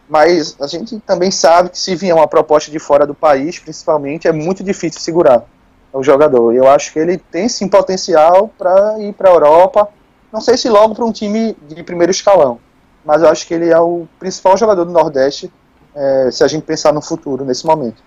mas 0.09 0.57
a 0.61 0.67
gente 0.67 1.01
também 1.01 1.31
sabe 1.31 1.71
que 1.71 1.79
se 1.79 1.95
vier 1.95 2.15
uma 2.15 2.29
proposta 2.29 2.71
de 2.71 2.79
fora 2.79 3.07
do 3.07 3.15
país, 3.15 3.59
principalmente, 3.59 4.29
é 4.29 4.33
muito 4.33 4.63
difícil 4.63 5.01
segurar 5.01 5.43
o 5.93 6.03
jogador. 6.03 6.55
Eu 6.55 6.69
acho 6.69 6.93
que 6.93 6.99
ele 6.99 7.19
tem 7.19 7.49
sim 7.49 7.69
potencial 7.69 8.51
para 8.59 8.99
ir 9.01 9.13
para 9.13 9.31
a 9.31 9.33
Europa. 9.33 9.89
Não 10.33 10.41
sei 10.41 10.57
se 10.57 10.69
logo 10.69 10.95
para 10.95 11.05
um 11.05 11.13
time 11.13 11.57
de 11.69 11.83
primeiro 11.83 12.11
escalão, 12.11 12.59
mas 13.05 13.23
eu 13.23 13.29
acho 13.29 13.47
que 13.47 13.55
ele 13.55 13.71
é 13.71 13.79
o 13.79 14.07
principal 14.19 14.57
jogador 14.57 14.85
do 14.85 14.93
Nordeste, 14.93 15.53
é, 15.95 16.31
se 16.31 16.43
a 16.43 16.49
gente 16.49 16.63
pensar 16.63 16.93
no 16.93 17.03
futuro, 17.03 17.45
nesse 17.45 17.67
momento. 17.67 18.03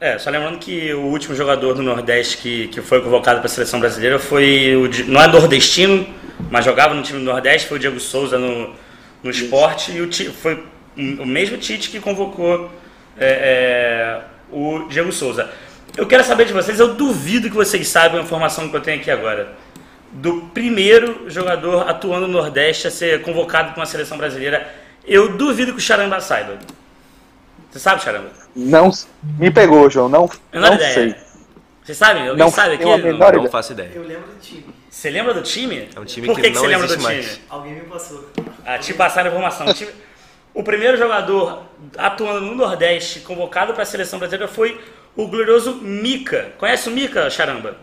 É, 0.00 0.18
só 0.18 0.30
lembrando 0.30 0.58
que 0.58 0.92
o 0.94 1.06
último 1.06 1.34
jogador 1.34 1.74
do 1.74 1.82
Nordeste 1.82 2.38
que, 2.38 2.68
que 2.68 2.80
foi 2.80 3.02
convocado 3.02 3.38
para 3.38 3.46
a 3.46 3.50
seleção 3.50 3.78
brasileira 3.80 4.18
foi 4.18 4.74
o. 4.74 5.10
Não 5.10 5.20
é 5.20 5.26
nordestino, 5.26 6.06
mas 6.50 6.64
jogava 6.64 6.94
no 6.94 7.02
time 7.02 7.18
do 7.18 7.24
Nordeste, 7.24 7.68
foi 7.68 7.76
o 7.76 7.80
Diego 7.80 8.00
Souza 8.00 8.38
no, 8.38 8.74
no 9.22 9.30
esporte, 9.30 9.92
e 9.92 10.00
o, 10.00 10.32
foi 10.32 10.64
o 10.96 11.26
mesmo 11.26 11.58
Tite 11.58 11.90
que 11.90 12.00
convocou 12.00 12.70
é, 13.18 13.28
é, 13.28 14.20
o 14.50 14.88
Diego 14.88 15.12
Souza. 15.12 15.50
Eu 15.96 16.06
quero 16.06 16.24
saber 16.24 16.46
de 16.46 16.52
vocês, 16.52 16.78
eu 16.78 16.94
duvido 16.94 17.48
que 17.48 17.56
vocês 17.56 17.86
saibam 17.88 18.20
a 18.20 18.22
informação 18.22 18.68
que 18.68 18.76
eu 18.76 18.80
tenho 18.80 19.00
aqui 19.00 19.10
agora. 19.10 19.52
Do 20.12 20.42
primeiro 20.54 21.30
jogador 21.30 21.88
atuando 21.88 22.26
no 22.26 22.32
Nordeste 22.32 22.88
a 22.88 22.90
ser 22.90 23.22
convocado 23.22 23.72
para 23.72 23.80
uma 23.80 23.86
seleção 23.86 24.18
brasileira. 24.18 24.68
Eu 25.04 25.36
duvido 25.36 25.72
que 25.72 25.78
o 25.78 25.80
Charamba 25.80 26.20
saiba. 26.20 26.58
Você 27.70 27.78
sabe, 27.78 28.02
Charamba? 28.02 28.30
Não, 28.54 28.90
me 29.38 29.50
pegou, 29.50 29.88
João. 29.88 30.08
Não, 30.08 30.28
não 30.52 30.74
ideia. 30.74 30.94
sei. 30.94 31.14
Você 31.84 31.94
sabe? 31.94 32.20
Alguém 32.20 32.36
não, 32.36 32.50
sabe 32.50 32.74
aqui? 32.74 32.84
Não, 32.84 33.32
não 33.42 33.50
faço 33.50 33.72
ideia. 33.72 33.92
Eu 33.94 34.02
lembro 34.02 34.26
do 34.28 34.40
time. 34.40 34.66
Você 34.90 35.10
lembra 35.10 35.34
do 35.34 35.42
time? 35.42 35.88
É 35.94 36.00
um 36.00 36.04
time 36.04 36.26
Por 36.26 36.36
que, 36.36 36.42
que, 36.42 36.50
que 36.50 36.58
você 36.58 36.66
lembra 36.66 36.88
do 36.88 36.96
time? 36.96 37.26
Alguém 37.48 37.74
me 37.74 37.80
passou. 37.82 38.28
Ah, 38.64 38.78
te 38.78 38.92
passaram 38.92 39.28
a 39.28 39.32
informação. 39.32 39.66
O 39.68 39.74
time... 39.74 39.90
O 40.52 40.64
primeiro 40.64 40.96
jogador 40.96 41.62
atuando 41.96 42.40
no 42.40 42.56
Nordeste, 42.56 43.20
convocado 43.20 43.72
para 43.72 43.84
a 43.84 43.86
seleção 43.86 44.18
brasileira, 44.18 44.48
foi 44.48 44.80
o 45.16 45.26
glorioso 45.26 45.76
Mika. 45.76 46.52
Conhece 46.58 46.88
o 46.88 46.92
Mika, 46.92 47.28
Charamba? 47.30 47.76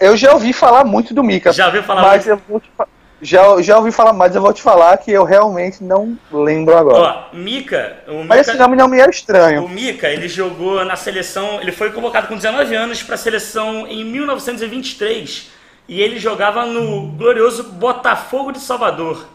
Eu 0.00 0.16
já 0.16 0.32
ouvi 0.32 0.52
falar 0.52 0.84
muito 0.84 1.12
do 1.12 1.24
Mika. 1.24 1.52
Já 1.52 1.66
ouviu 1.66 1.82
falar 1.82 2.02
mas 2.02 2.26
muito? 2.26 2.28
Eu 2.28 2.42
vou 2.48 2.60
te, 2.60 2.70
já, 3.20 3.62
já 3.62 3.78
ouvi 3.78 3.92
falar, 3.92 4.12
mas 4.12 4.34
eu 4.34 4.42
vou 4.42 4.52
te 4.52 4.60
falar 4.60 4.96
que 4.98 5.10
eu 5.10 5.24
realmente 5.24 5.82
não 5.82 6.18
lembro 6.30 6.76
agora. 6.76 7.30
Ó, 7.32 7.36
Mika, 7.36 7.98
o 8.08 8.14
Mika, 8.14 8.26
Mas 8.26 8.48
esse 8.48 8.58
nome 8.58 8.76
não 8.76 8.88
me 8.88 9.00
é 9.00 9.08
estranho. 9.08 9.64
O 9.64 9.68
Mika, 9.68 10.08
ele 10.08 10.28
jogou 10.28 10.84
na 10.84 10.96
seleção, 10.96 11.60
ele 11.60 11.72
foi 11.72 11.92
convocado 11.92 12.26
com 12.26 12.36
19 12.36 12.74
anos 12.74 13.02
para 13.02 13.14
a 13.14 13.18
seleção 13.18 13.86
em 13.86 14.04
1923 14.04 15.50
e 15.88 16.00
ele 16.00 16.18
jogava 16.18 16.66
no 16.66 17.12
glorioso 17.12 17.64
Botafogo 17.64 18.52
de 18.52 18.58
Salvador. 18.58 19.26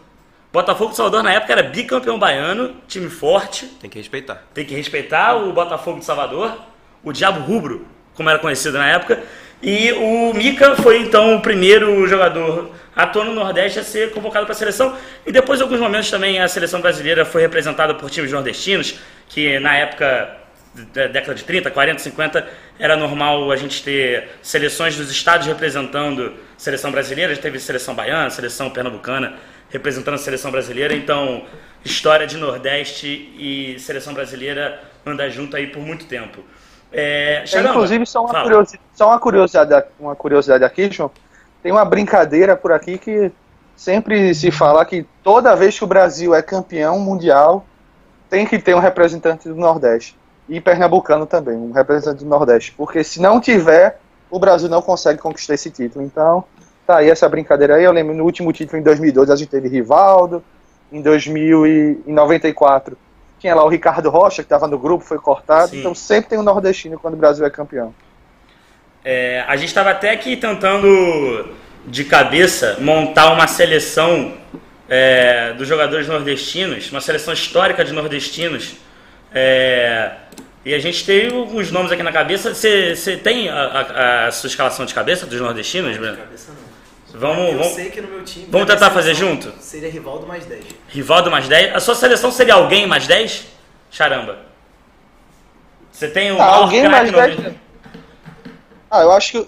Botafogo 0.58 0.90
de 0.90 0.98
Salvador 0.98 1.22
na 1.22 1.32
época 1.32 1.54
era 1.54 1.62
bicampeão 1.62 2.18
baiano, 2.18 2.78
time 2.88 3.12
forte. 3.12 3.68
Tem 3.80 3.88
que 3.88 4.00
respeitar. 4.00 4.44
Tem 4.56 4.66
que 4.66 4.74
respeitar 4.74 5.36
o 5.36 5.54
Botafogo 5.54 6.00
de 6.00 6.06
Salvador, 6.06 6.58
o 7.04 7.14
Diabo 7.14 7.42
Rubro, 7.42 7.86
como 8.16 8.28
era 8.28 8.40
conhecido 8.40 8.76
na 8.76 8.90
época. 8.90 9.22
E 9.62 9.92
o 9.92 10.34
Mika 10.34 10.76
foi 10.78 10.98
então 10.98 11.36
o 11.36 11.42
primeiro 11.44 12.08
jogador 12.08 12.72
atuando 12.96 13.34
no 13.34 13.36
Nordeste 13.36 13.78
a 13.78 13.84
ser 13.84 14.12
convocado 14.12 14.48
para 14.48 14.56
a 14.56 14.58
seleção. 14.58 14.98
E 15.28 15.32
depois, 15.32 15.60
em 15.60 15.64
alguns 15.64 15.80
momentos, 15.80 16.10
também 16.10 16.40
a 16.40 16.48
seleção 16.48 16.82
brasileira 16.82 17.24
foi 17.24 17.44
representada 17.44 17.94
por 17.94 18.10
times 18.10 18.32
nordestinos, 18.32 18.96
que 19.30 19.60
na 19.60 19.78
época 19.78 20.38
da 20.92 21.06
década 21.06 21.36
de 21.36 21.44
30, 21.44 21.70
40, 21.70 22.00
50, 22.00 22.48
era 22.80 22.98
normal 22.98 23.52
a 23.52 23.56
gente 23.56 23.84
ter 23.84 24.30
seleções 24.42 24.98
dos 24.98 25.12
estados 25.12 25.46
representando 25.46 26.34
seleção 26.58 26.92
brasileira. 26.92 27.32
A 27.32 27.36
gente 27.36 27.44
teve 27.44 27.60
seleção 27.60 27.94
baiana, 27.94 28.32
seleção 28.32 28.72
pernambucana 28.72 29.36
representando 29.70 30.16
a 30.16 30.18
seleção 30.18 30.52
brasileira. 30.52 30.94
Então, 30.94 31.44
história 31.84 32.28
de 32.28 32.38
Nordeste 32.38 33.08
e 33.38 33.80
seleção 33.80 34.14
brasileira 34.14 34.80
anda 35.06 35.30
junto 35.30 35.56
aí 35.56 35.68
por 35.68 35.82
muito 35.82 36.06
tempo. 36.06 36.42
É, 36.92 37.44
Chagamba, 37.46 37.72
inclusive, 37.72 38.06
só 38.06 38.24
uma, 38.24 38.44
curiosidade, 38.44 38.84
só 38.94 39.08
uma 39.08 39.20
curiosidade, 39.20 39.86
uma 40.00 40.16
curiosidade 40.16 40.64
aqui, 40.64 40.90
João. 40.92 41.12
Tem 41.62 41.72
uma 41.72 41.84
brincadeira 41.84 42.56
por 42.56 42.72
aqui 42.72 42.98
que 42.98 43.32
sempre 43.76 44.34
se 44.34 44.52
fala 44.52 44.86
que 44.86 45.06
toda 45.24 45.56
vez 45.56 45.78
que 45.78 45.84
o 45.84 45.88
Brasil 45.88 46.34
é 46.34 46.42
campeão 46.42 47.00
mundial, 47.00 47.66
tem 48.30 48.46
que 48.46 48.58
ter 48.60 48.76
um 48.76 48.80
representante 48.80 49.48
do 49.48 49.56
Nordeste. 49.56 50.18
E 50.50 50.62
pernambucano 50.62 51.26
também, 51.26 51.56
um 51.56 51.72
representante 51.72 52.24
do 52.24 52.30
Nordeste. 52.30 52.74
Porque 52.78 53.04
se 53.04 53.22
não 53.22 53.42
tiver, 53.42 54.00
o 54.30 54.40
Brasil 54.40 54.70
não 54.70 54.82
consegue 54.82 55.20
conquistar 55.20 55.56
esse 55.56 55.70
título. 55.70 56.06
Então, 56.06 56.44
Tá 56.88 57.00
aí 57.00 57.10
essa 57.10 57.28
brincadeira 57.28 57.76
aí. 57.76 57.84
Eu 57.84 57.92
lembro 57.92 58.16
no 58.16 58.24
último 58.24 58.54
título, 58.54 58.80
em 58.80 58.82
2012, 58.82 59.30
a 59.30 59.36
gente 59.36 59.50
teve 59.50 59.68
Rivaldo. 59.68 60.42
Em 60.90 61.02
2094, 61.02 62.98
tinha 63.38 63.54
lá 63.54 63.66
o 63.66 63.68
Ricardo 63.68 64.10
Rocha, 64.10 64.38
que 64.42 64.46
estava 64.46 64.70
no 64.70 64.80
grupo, 64.80 65.04
foi 65.04 65.18
cortado. 65.18 65.72
Sim. 65.72 65.80
Então 65.80 65.94
sempre 65.94 66.30
tem 66.30 66.40
um 66.40 66.44
nordestino 66.44 66.98
quando 66.98 67.16
o 67.16 67.18
Brasil 67.18 67.46
é 67.46 67.50
campeão. 67.50 67.94
É, 69.04 69.44
a 69.50 69.58
gente 69.58 69.68
estava 69.68 69.90
até 69.90 70.12
aqui 70.12 70.38
tentando, 70.38 71.50
de 71.86 72.06
cabeça, 72.06 72.78
montar 72.80 73.34
uma 73.34 73.48
seleção 73.48 74.36
é, 74.88 75.52
dos 75.58 75.68
jogadores 75.68 76.08
nordestinos, 76.08 76.90
uma 76.90 77.02
seleção 77.02 77.34
histórica 77.34 77.84
de 77.84 77.92
nordestinos. 77.92 78.78
É, 79.34 80.12
e 80.64 80.74
a 80.74 80.80
gente 80.80 81.06
tem 81.06 81.36
alguns 81.36 81.70
nomes 81.70 81.92
aqui 81.92 82.02
na 82.02 82.14
cabeça. 82.14 82.54
Você 82.54 83.20
tem 83.22 83.50
a, 83.50 83.56
a, 83.56 84.28
a, 84.28 84.32
sua 84.32 84.48
escalação 84.48 84.86
de 84.86 84.94
cabeça 84.94 85.26
dos 85.26 85.42
nordestinos, 85.42 85.98
Breno? 85.98 86.16
De 86.16 86.22
cabeça 86.22 86.52
não. 86.54 86.67
Vamos, 87.18 87.52
Eu 87.52 87.58
vamos, 87.58 87.74
sei 87.74 87.90
que 87.90 88.00
no 88.02 88.08
meu 88.10 88.24
time. 88.24 88.48
vamos 88.50 88.68
tentar 88.68 88.92
fazer 88.92 89.14
junto? 89.14 89.52
Seria 89.60 89.90
Rivaldo 89.90 90.28
mais 90.28 90.46
10. 90.46 90.64
Rivaldo 90.90 91.32
mais 91.32 91.48
10. 91.48 91.76
A 91.76 91.80
sua 91.80 91.96
seleção 91.96 92.32
seria 92.32 92.54
alguém 92.54 92.86
mais 92.86 93.08
10? 93.08 93.48
Charamba. 93.90 94.40
Você 95.92 96.08
tem 96.10 96.32
o 96.32 96.40
Ah, 96.42 96.58
alguém 96.58 96.88
mais 96.88 97.12
no 97.12 97.18
10. 97.18 97.30
Argentina? 97.32 97.56
Ah, 98.92 99.02
eu 99.02 99.12
acho 99.12 99.32
que. 99.32 99.48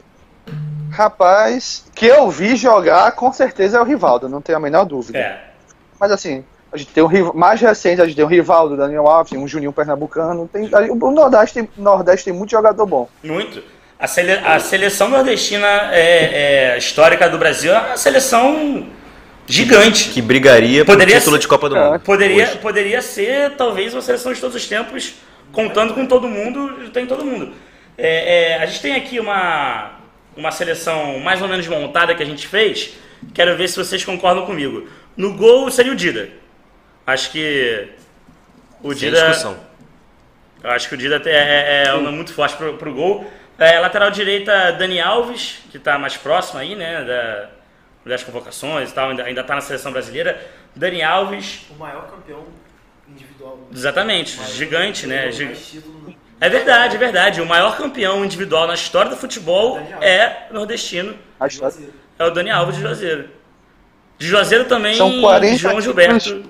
Rapaz, 0.91 1.85
que 1.93 2.07
eu 2.07 2.29
vi 2.31 2.55
jogar, 2.55 3.11
com 3.11 3.31
certeza 3.31 3.77
é 3.77 3.81
o 3.81 3.83
Rivaldo, 3.83 4.27
não 4.27 4.41
tenho 4.41 4.57
a 4.57 4.61
menor 4.61 4.85
dúvida. 4.85 5.19
É. 5.19 5.49
Mas 5.99 6.11
assim, 6.11 6.43
a 6.73 6.77
gente 6.77 6.91
tem 6.91 7.03
um 7.03 7.07
rival, 7.07 7.33
mais 7.35 7.61
recente, 7.61 8.01
a 8.01 8.05
gente 8.05 8.15
tem 8.15 8.25
o 8.25 8.27
Rivaldo, 8.27 8.75
Daniel 8.75 9.07
Alves, 9.07 9.31
um 9.33 9.47
Juninho 9.47 9.71
Pernambucano. 9.71 10.47
Tem, 10.51 10.67
o 10.89 11.11
Nordeste 11.11 11.53
tem, 11.61 11.69
Nordeste 11.77 12.25
tem 12.25 12.33
muito 12.33 12.49
jogador 12.49 12.85
bom. 12.87 13.07
Muito. 13.23 13.61
A, 13.99 14.07
sele- 14.07 14.31
a 14.45 14.59
seleção 14.59 15.09
nordestina 15.09 15.67
é, 15.93 16.71
é, 16.73 16.77
histórica 16.77 17.29
do 17.29 17.37
Brasil 17.37 17.73
é 17.73 17.77
uma 17.79 17.97
seleção 17.97 18.87
gigante. 19.45 20.09
Que 20.09 20.21
brigaria 20.21 20.85
por 20.85 20.93
Poderia 20.93 21.17
título 21.17 21.35
ser- 21.35 21.41
de 21.41 21.47
Copa 21.49 21.67
do 21.67 21.75
É. 21.75 21.89
Mundo. 21.91 21.99
Poderia, 21.99 22.43
hoje. 22.45 22.57
poderia 22.59 23.01
ser, 23.01 23.51
talvez, 23.57 23.93
uma 23.93 24.01
seleção 24.01 24.31
de 24.31 24.39
todos 24.39 24.55
os 24.55 24.65
tempos, 24.65 25.15
contando 25.51 25.93
com 25.93 26.05
todo 26.05 26.29
mundo, 26.29 26.89
tem 26.91 27.05
todo 27.05 27.25
mundo. 27.25 27.53
É, 27.97 28.53
é, 28.53 28.63
a 28.63 28.65
gente 28.67 28.81
tem 28.81 28.95
aqui 28.95 29.19
uma, 29.19 29.91
uma 30.37 30.51
seleção 30.51 31.19
mais 31.19 31.41
ou 31.41 31.49
menos 31.49 31.67
montada 31.67 32.15
que 32.15 32.23
a 32.23 32.25
gente 32.25 32.47
fez. 32.47 32.91
Quero 33.33 33.57
ver 33.57 33.67
se 33.67 33.75
vocês 33.75 34.05
concordam 34.05 34.45
comigo. 34.45 34.87
No 35.17 35.33
gol 35.33 35.69
seria 35.69 35.91
o 35.91 35.95
Dida. 35.95 36.29
Acho 37.05 37.31
que 37.31 37.87
o 38.81 38.91
Sem 38.93 39.09
Dida. 39.09 39.17
discussão. 39.27 39.57
Eu 40.63 40.71
acho 40.71 40.87
que 40.87 40.95
o 40.95 40.97
Dida 40.97 41.21
é, 41.25 41.29
é, 41.29 41.83
é 41.89 41.95
um 41.95 42.01
nome 42.01 42.15
muito 42.15 42.33
forte 42.33 42.55
pro, 42.55 42.75
pro 42.75 42.93
gol. 42.93 43.29
É, 43.59 43.79
lateral 43.79 44.09
direita, 44.09 44.71
Dani 44.73 44.99
Alves, 45.01 45.59
que 45.69 45.77
está 45.77 45.97
mais 45.99 46.15
próximo 46.15 46.59
aí, 46.59 46.75
né, 46.75 47.03
da, 47.03 47.49
das 48.05 48.23
convocações 48.23 48.89
e 48.89 48.93
tal, 48.93 49.09
ainda, 49.09 49.23
ainda 49.23 49.43
tá 49.43 49.55
na 49.55 49.61
seleção 49.61 49.91
brasileira. 49.91 50.39
Dani 50.75 51.03
Alves, 51.03 51.65
O 51.69 51.75
maior 51.75 52.07
campeão 52.09 52.45
individual. 53.07 53.67
exatamente, 53.73 54.37
Mais- 54.37 54.53
gigante, 54.53 55.05
né? 55.07 55.23
mais 55.23 55.35
Gi- 55.35 55.53
título- 55.55 56.15
É 56.41 56.47
verdade, 56.47 56.95
é 56.95 56.99
verdade. 56.99 57.41
O 57.41 57.45
maior 57.45 57.75
campeão 57.75 58.23
individual 58.23 58.65
na 58.65 58.73
história 58.75 59.11
do 59.11 59.17
futebol 59.17 59.77
é 59.99 60.47
nordestino, 60.51 61.17
A 61.37 61.47
história- 61.47 61.75
brasileiro. 61.75 61.93
é 62.17 62.23
o 62.25 62.29
Dani 62.31 62.49
Alves 62.51 62.75
de 62.77 62.81
Juazeiro. 62.81 63.29
De 64.17 64.25
Juazeiro 64.27 64.65
também, 64.65 64.95
São 64.95 65.19
40 65.21 65.57
João 65.57 65.81
títulos. 65.81 65.83
Gilberto, 66.23 66.49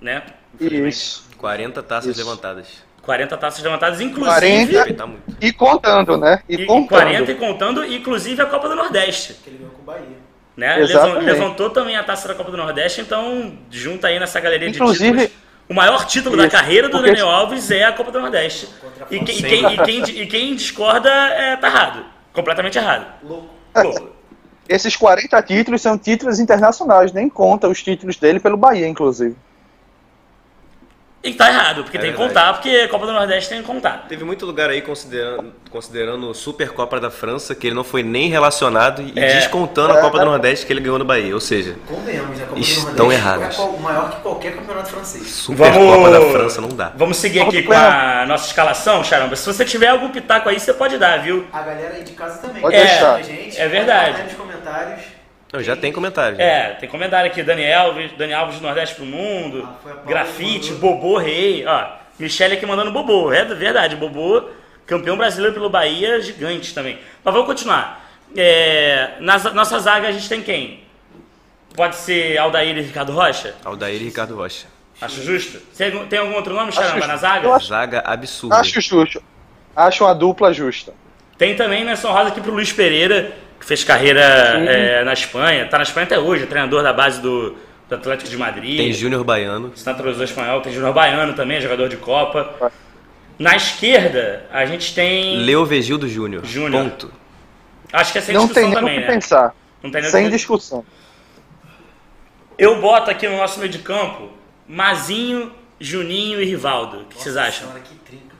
né? 0.00 0.22
Isso. 0.60 1.28
40 1.38 1.80
taças 1.82 2.16
Isso. 2.16 2.24
levantadas. 2.28 2.82
40 3.02 3.36
taças 3.36 3.62
levantadas, 3.62 4.00
inclusive... 4.00 4.26
40. 4.38 4.72
Respeitar 4.72 5.06
muito. 5.06 5.22
E 5.40 5.52
contando, 5.52 6.16
né? 6.18 6.40
E, 6.48 6.56
E, 6.56 6.62
e 6.62 6.66
contando. 6.66 6.88
40 6.88 7.32
e 7.32 7.34
contando, 7.34 7.84
inclusive 7.84 8.42
a 8.42 8.46
Copa 8.46 8.68
do 8.68 8.76
Nordeste. 8.76 9.34
Que 9.42 9.50
ele 9.50 9.58
ganhou 9.58 9.72
com 9.72 9.82
o 9.82 9.84
Bahia. 9.84 10.20
Né? 10.56 10.80
Exatamente. 10.80 11.24
Levantou 11.24 11.70
também 11.70 11.96
a 11.96 12.02
taça 12.04 12.28
da 12.28 12.34
Copa 12.34 12.50
do 12.50 12.56
Nordeste, 12.56 13.00
então 13.00 13.54
junta 13.70 14.08
aí 14.08 14.18
nessa 14.20 14.38
galeria 14.40 14.68
Inclusive- 14.68 15.12
de 15.18 15.26
títulos. 15.28 15.50
O 15.68 15.74
maior 15.74 16.04
título 16.04 16.36
da 16.36 16.46
Isso, 16.46 16.56
carreira 16.56 16.88
do 16.88 16.92
porque- 16.92 17.06
Daniel 17.10 17.28
Alves 17.28 17.70
é 17.70 17.84
a 17.84 17.92
Copa 17.92 18.10
do 18.10 18.20
Nordeste. 18.20 18.68
E, 19.10 19.20
que- 19.20 19.32
e 19.32 19.42
quem, 19.42 19.72
e, 19.72 19.78
quem, 19.78 20.02
e 20.22 20.26
quem 20.26 20.54
discorda 20.56 21.08
é, 21.08 21.56
tá 21.56 21.68
errado. 21.68 22.04
Completamente 22.32 22.76
errado. 22.76 23.06
Louco. 23.22 23.48
Pô, 23.72 24.08
Esses 24.68 24.94
40 24.96 25.40
títulos 25.42 25.80
são 25.80 25.96
títulos 25.96 26.38
internacionais, 26.40 27.12
nem 27.12 27.28
conta 27.28 27.68
os 27.68 27.82
títulos 27.82 28.16
dele 28.16 28.38
pelo 28.40 28.56
Bahia, 28.56 28.86
inclusive. 28.88 29.36
E 31.22 31.34
tá 31.34 31.48
errado, 31.50 31.82
porque 31.82 31.98
É 31.98 32.00
tem 32.00 32.12
que 32.12 32.16
verdade. 32.18 32.34
contar, 32.34 32.52
porque 32.54 32.68
a 32.70 32.88
Copa 32.88 33.04
do 33.06 33.12
Nordeste 33.12 33.50
tem 33.50 33.60
que 33.60 33.66
contar. 33.66 34.06
Teve 34.08 34.24
muito 34.24 34.46
lugar 34.46 34.70
aí 34.70 34.80
considerando, 34.80 35.52
considerando 35.70 36.32
Supercopa 36.32 36.98
da 36.98 37.10
França, 37.10 37.54
que 37.54 37.66
ele 37.66 37.76
não 37.76 37.84
foi 37.84 38.02
nem 38.02 38.28
relacionado 38.30 39.02
e 39.02 39.12
É. 39.18 39.34
descontando 39.34 39.92
a 39.92 40.00
Copa 40.00 40.18
do 40.18 40.24
Nordeste 40.24 40.64
que 40.64 40.72
ele 40.72 40.80
ganhou 40.80 40.98
no 40.98 41.04
Bahia. 41.04 41.34
Ou 41.34 41.40
seja, 41.40 41.76
Convenhamos, 41.86 42.40
a 42.40 42.46
Copa 42.46 42.58
Estão 42.60 42.84
do 42.94 42.96
Nordeste 42.96 43.20
errados. 43.20 43.58
é 43.58 43.80
maior 43.80 44.10
que 44.10 44.20
qualquer 44.22 44.54
campeonato 44.56 44.88
francês. 44.90 45.26
Supercopa 45.26 46.10
da 46.10 46.20
França 46.30 46.60
não 46.62 46.68
dá. 46.70 46.92
Vamos 46.96 47.18
seguir 47.18 47.40
aqui 47.40 47.62
com 47.64 47.72
a 47.74 48.24
nossa 48.26 48.46
escalação, 48.46 49.04
Charamba. 49.04 49.36
Se 49.36 49.44
você 49.46 49.64
tiver 49.64 49.88
algum 49.88 50.08
pitaco 50.08 50.48
aí, 50.48 50.58
você 50.58 50.72
pode 50.72 50.96
dar, 50.96 51.18
viu? 51.22 51.46
A 51.52 51.60
galera 51.60 51.94
aí 51.96 52.02
de 52.02 52.12
casa 52.12 52.38
também. 52.38 52.62
Pode 52.62 52.74
É, 52.76 52.80
deixar. 52.84 53.14
A 53.16 53.22
gente, 53.22 53.56
é 53.58 53.60
pode 53.60 53.68
verdade. 53.70 54.16
aí 54.20 54.24
nos 54.24 54.32
comentários. 54.34 55.19
Não, 55.52 55.62
já 55.62 55.74
tem 55.76 55.92
comentário. 55.92 56.40
É, 56.40 56.74
tem 56.74 56.88
comentário 56.88 57.30
aqui, 57.30 57.42
Dani 57.42 57.72
Alves, 57.72 58.12
Dani 58.16 58.32
Alves 58.32 58.56
do 58.56 58.62
Nordeste 58.62 58.94
pro 58.94 59.04
Mundo, 59.04 59.68
Ah, 59.84 59.90
Grafite. 60.06 60.72
Bobô 60.74 61.18
Rei, 61.18 61.64
ó, 61.66 61.88
Michele 62.18 62.54
aqui 62.54 62.64
mandando 62.66 62.92
Bobô, 62.92 63.32
é 63.32 63.44
verdade, 63.44 63.96
Bobô, 63.96 64.44
campeão 64.86 65.16
brasileiro 65.16 65.54
pelo 65.54 65.68
Bahia, 65.68 66.20
gigante 66.20 66.72
também. 66.72 66.98
Mas 67.24 67.34
vamos 67.34 67.48
continuar. 67.48 68.08
É, 68.36 69.14
na 69.18 69.38
nossa 69.52 69.78
zaga 69.80 70.06
a 70.08 70.12
gente 70.12 70.28
tem 70.28 70.40
quem? 70.40 70.84
Pode 71.74 71.96
ser 71.96 72.36
Aldair 72.38 72.76
e 72.76 72.82
Ricardo 72.82 73.12
Rocha? 73.12 73.54
Aldair 73.64 74.00
e 74.00 74.04
Ricardo 74.04 74.36
Rocha. 74.36 74.66
Acho 75.00 75.22
justo? 75.22 75.58
Tem, 75.76 76.06
tem 76.06 76.18
algum 76.18 76.34
outro 76.34 76.54
nome, 76.54 76.70
Charamba, 76.70 77.06
na 77.06 77.16
zaga? 77.16 77.50
Acho- 77.54 77.66
Zaga 77.66 78.00
absurda. 78.04 78.56
Acho 78.56 78.80
justo. 78.80 79.22
Acho 79.74 80.04
uma 80.04 80.14
dupla 80.14 80.52
justa. 80.52 80.92
Tem 81.38 81.56
também 81.56 81.84
menção 81.84 82.12
rosa 82.12 82.28
aqui 82.28 82.40
pro 82.40 82.52
Luiz 82.52 82.70
Pereira, 82.72 83.32
que 83.60 83.66
fez 83.66 83.84
carreira 83.84 84.20
é, 84.20 85.04
na 85.04 85.12
Espanha, 85.12 85.68
tá 85.68 85.76
na 85.76 85.82
Espanha 85.82 86.06
até 86.06 86.18
hoje, 86.18 86.44
é 86.44 86.46
treinador 86.46 86.82
da 86.82 86.92
base 86.92 87.20
do, 87.20 87.54
do 87.88 87.94
Atlético 87.94 88.30
de 88.30 88.36
Madrid. 88.36 88.78
Tem 88.78 88.92
Júnior 88.92 89.22
Baiano. 89.22 89.70
Está 89.76 89.92
naturalizou 89.92 90.24
espanhol, 90.24 90.62
tem 90.62 90.72
Júnior 90.72 90.94
Baiano 90.94 91.34
também, 91.34 91.60
jogador 91.60 91.88
de 91.88 91.98
Copa. 91.98 92.72
Na 93.38 93.54
esquerda, 93.54 94.46
a 94.50 94.64
gente 94.64 94.94
tem. 94.94 95.38
Leo 95.38 95.64
Vegildo 95.64 96.08
Júnior. 96.08 96.44
Júnior. 96.44 96.84
Ponto. 96.84 97.12
Acho 97.92 98.12
que 98.12 98.18
é 98.18 98.20
sem 98.22 98.34
não 98.34 98.48
tem 98.48 98.64
discussão 98.64 98.70
nem 98.70 98.76
o 98.76 98.80
também, 98.80 98.94
que 99.00 99.06
né? 99.06 99.14
pensar. 99.14 99.54
Não 99.82 99.90
tem 99.90 100.02
nem 100.02 100.10
Sem 100.10 100.24
que- 100.24 100.30
discussão. 100.30 100.84
Eu 102.58 102.80
boto 102.80 103.10
aqui 103.10 103.26
no 103.26 103.36
nosso 103.38 103.58
meio 103.58 103.70
de 103.70 103.78
campo 103.78 104.30
Mazinho, 104.68 105.50
Juninho 105.80 106.40
e 106.40 106.44
Rivaldo. 106.44 107.00
O 107.00 107.04
que 107.06 107.20
vocês 107.20 107.36
acham? 107.36 107.66
Senhora, 107.68 107.80
que 107.80 107.94
trinca. 107.96 108.36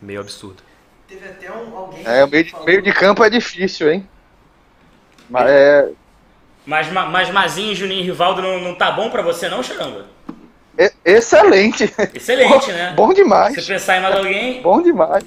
Meio 0.00 0.20
absurdo. 0.20 0.62
Teve 1.08 1.26
até 1.26 1.50
um, 1.50 1.76
alguém. 1.76 2.02
É, 2.06 2.26
meio 2.26 2.44
de, 2.44 2.54
meio 2.64 2.82
de 2.82 2.92
campo 2.92 3.24
é 3.24 3.30
difícil, 3.30 3.90
hein? 3.90 4.08
Mas 5.28 5.48
é, 5.50 5.88
Mas, 6.66 6.90
Ma- 6.92 7.06
mas 7.06 7.30
Mazinho, 7.30 7.74
Juninho 7.74 8.00
e 8.00 8.04
Rivaldo 8.04 8.40
não, 8.42 8.58
não 8.60 8.74
tá 8.74 8.90
bom 8.92 9.10
pra 9.10 9.22
você, 9.22 9.48
não, 9.48 9.62
Charamba? 9.62 10.06
é 10.78 10.90
excelente. 11.04 11.92
Excelente, 12.14 12.72
né? 12.72 12.92
Bom 12.96 13.12
demais. 13.12 13.54
Se 13.54 13.62
pensar 13.62 13.96
em 13.98 14.00
mais 14.00 14.16
alguém. 14.16 14.60
Bom 14.62 14.82
demais. 14.82 15.24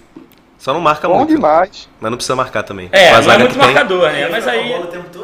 Só 0.57 0.73
não 0.73 0.81
marca 0.81 1.07
Bom 1.07 1.19
muito. 1.19 1.29
demais. 1.29 1.87
Mas 2.01 2.09
não 2.11 2.17
precisa 2.17 2.35
marcar 2.35 2.63
também. 2.63 2.89
É, 2.91 3.09
com 3.11 3.15
a 3.15 3.21
não 3.21 3.31
é 3.31 3.37
muito 3.37 3.53
que 3.53 3.59
tem, 3.59 3.67
marcador, 3.67 4.11
né? 4.11 4.27
Mas 4.29 4.47
aí. 4.47 4.73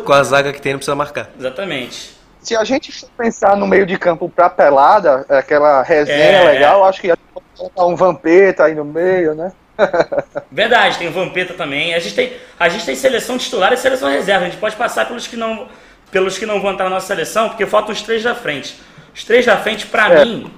Com 0.05 0.13
a 0.13 0.23
zaga 0.23 0.53
que 0.53 0.61
tem, 0.61 0.73
não 0.73 0.79
precisa 0.79 0.95
marcar. 0.95 1.29
Exatamente. 1.37 2.13
Se 2.39 2.55
a 2.55 2.63
gente 2.63 3.05
pensar 3.17 3.55
no 3.57 3.65
meio 3.65 3.85
de 3.85 3.97
campo 3.97 4.29
pra 4.29 4.49
pelada, 4.49 5.25
aquela 5.29 5.81
resenha 5.81 6.17
É, 6.17 6.43
legal, 6.45 6.83
acho 6.85 7.01
que 7.01 7.07
ia 7.07 7.17
colocar 7.55 7.85
um 7.85 7.95
vampeta 7.95 8.65
aí 8.65 8.75
no 8.75 8.85
meio, 8.85 9.33
né? 9.33 9.51
Verdade, 10.51 10.97
tem 10.97 11.07
o 11.07 11.11
Vampeta 11.11 11.53
também. 11.53 11.93
A 11.93 11.99
gente 11.99 12.15
tem, 12.15 12.33
a 12.59 12.69
gente 12.69 12.85
tem 12.85 12.95
seleção 12.95 13.37
titular 13.37 13.73
e 13.73 13.77
seleção 13.77 14.09
reserva. 14.09 14.45
A 14.45 14.49
gente 14.49 14.59
pode 14.59 14.75
passar 14.75 15.05
pelos 15.05 15.27
que 15.27 15.35
não, 15.35 15.67
pelos 16.11 16.37
que 16.37 16.45
não 16.45 16.61
vão 16.61 16.71
entrar 16.73 16.85
na 16.85 16.91
nossa 16.91 17.07
seleção, 17.07 17.49
porque 17.49 17.65
faltam 17.65 17.91
os 17.91 18.01
três 18.01 18.23
da 18.23 18.35
frente. 18.35 18.75
Os 19.13 19.23
três 19.23 19.45
da 19.45 19.57
frente, 19.57 19.85
pra 19.87 20.09
É. 20.11 20.25
mim, 20.25 20.51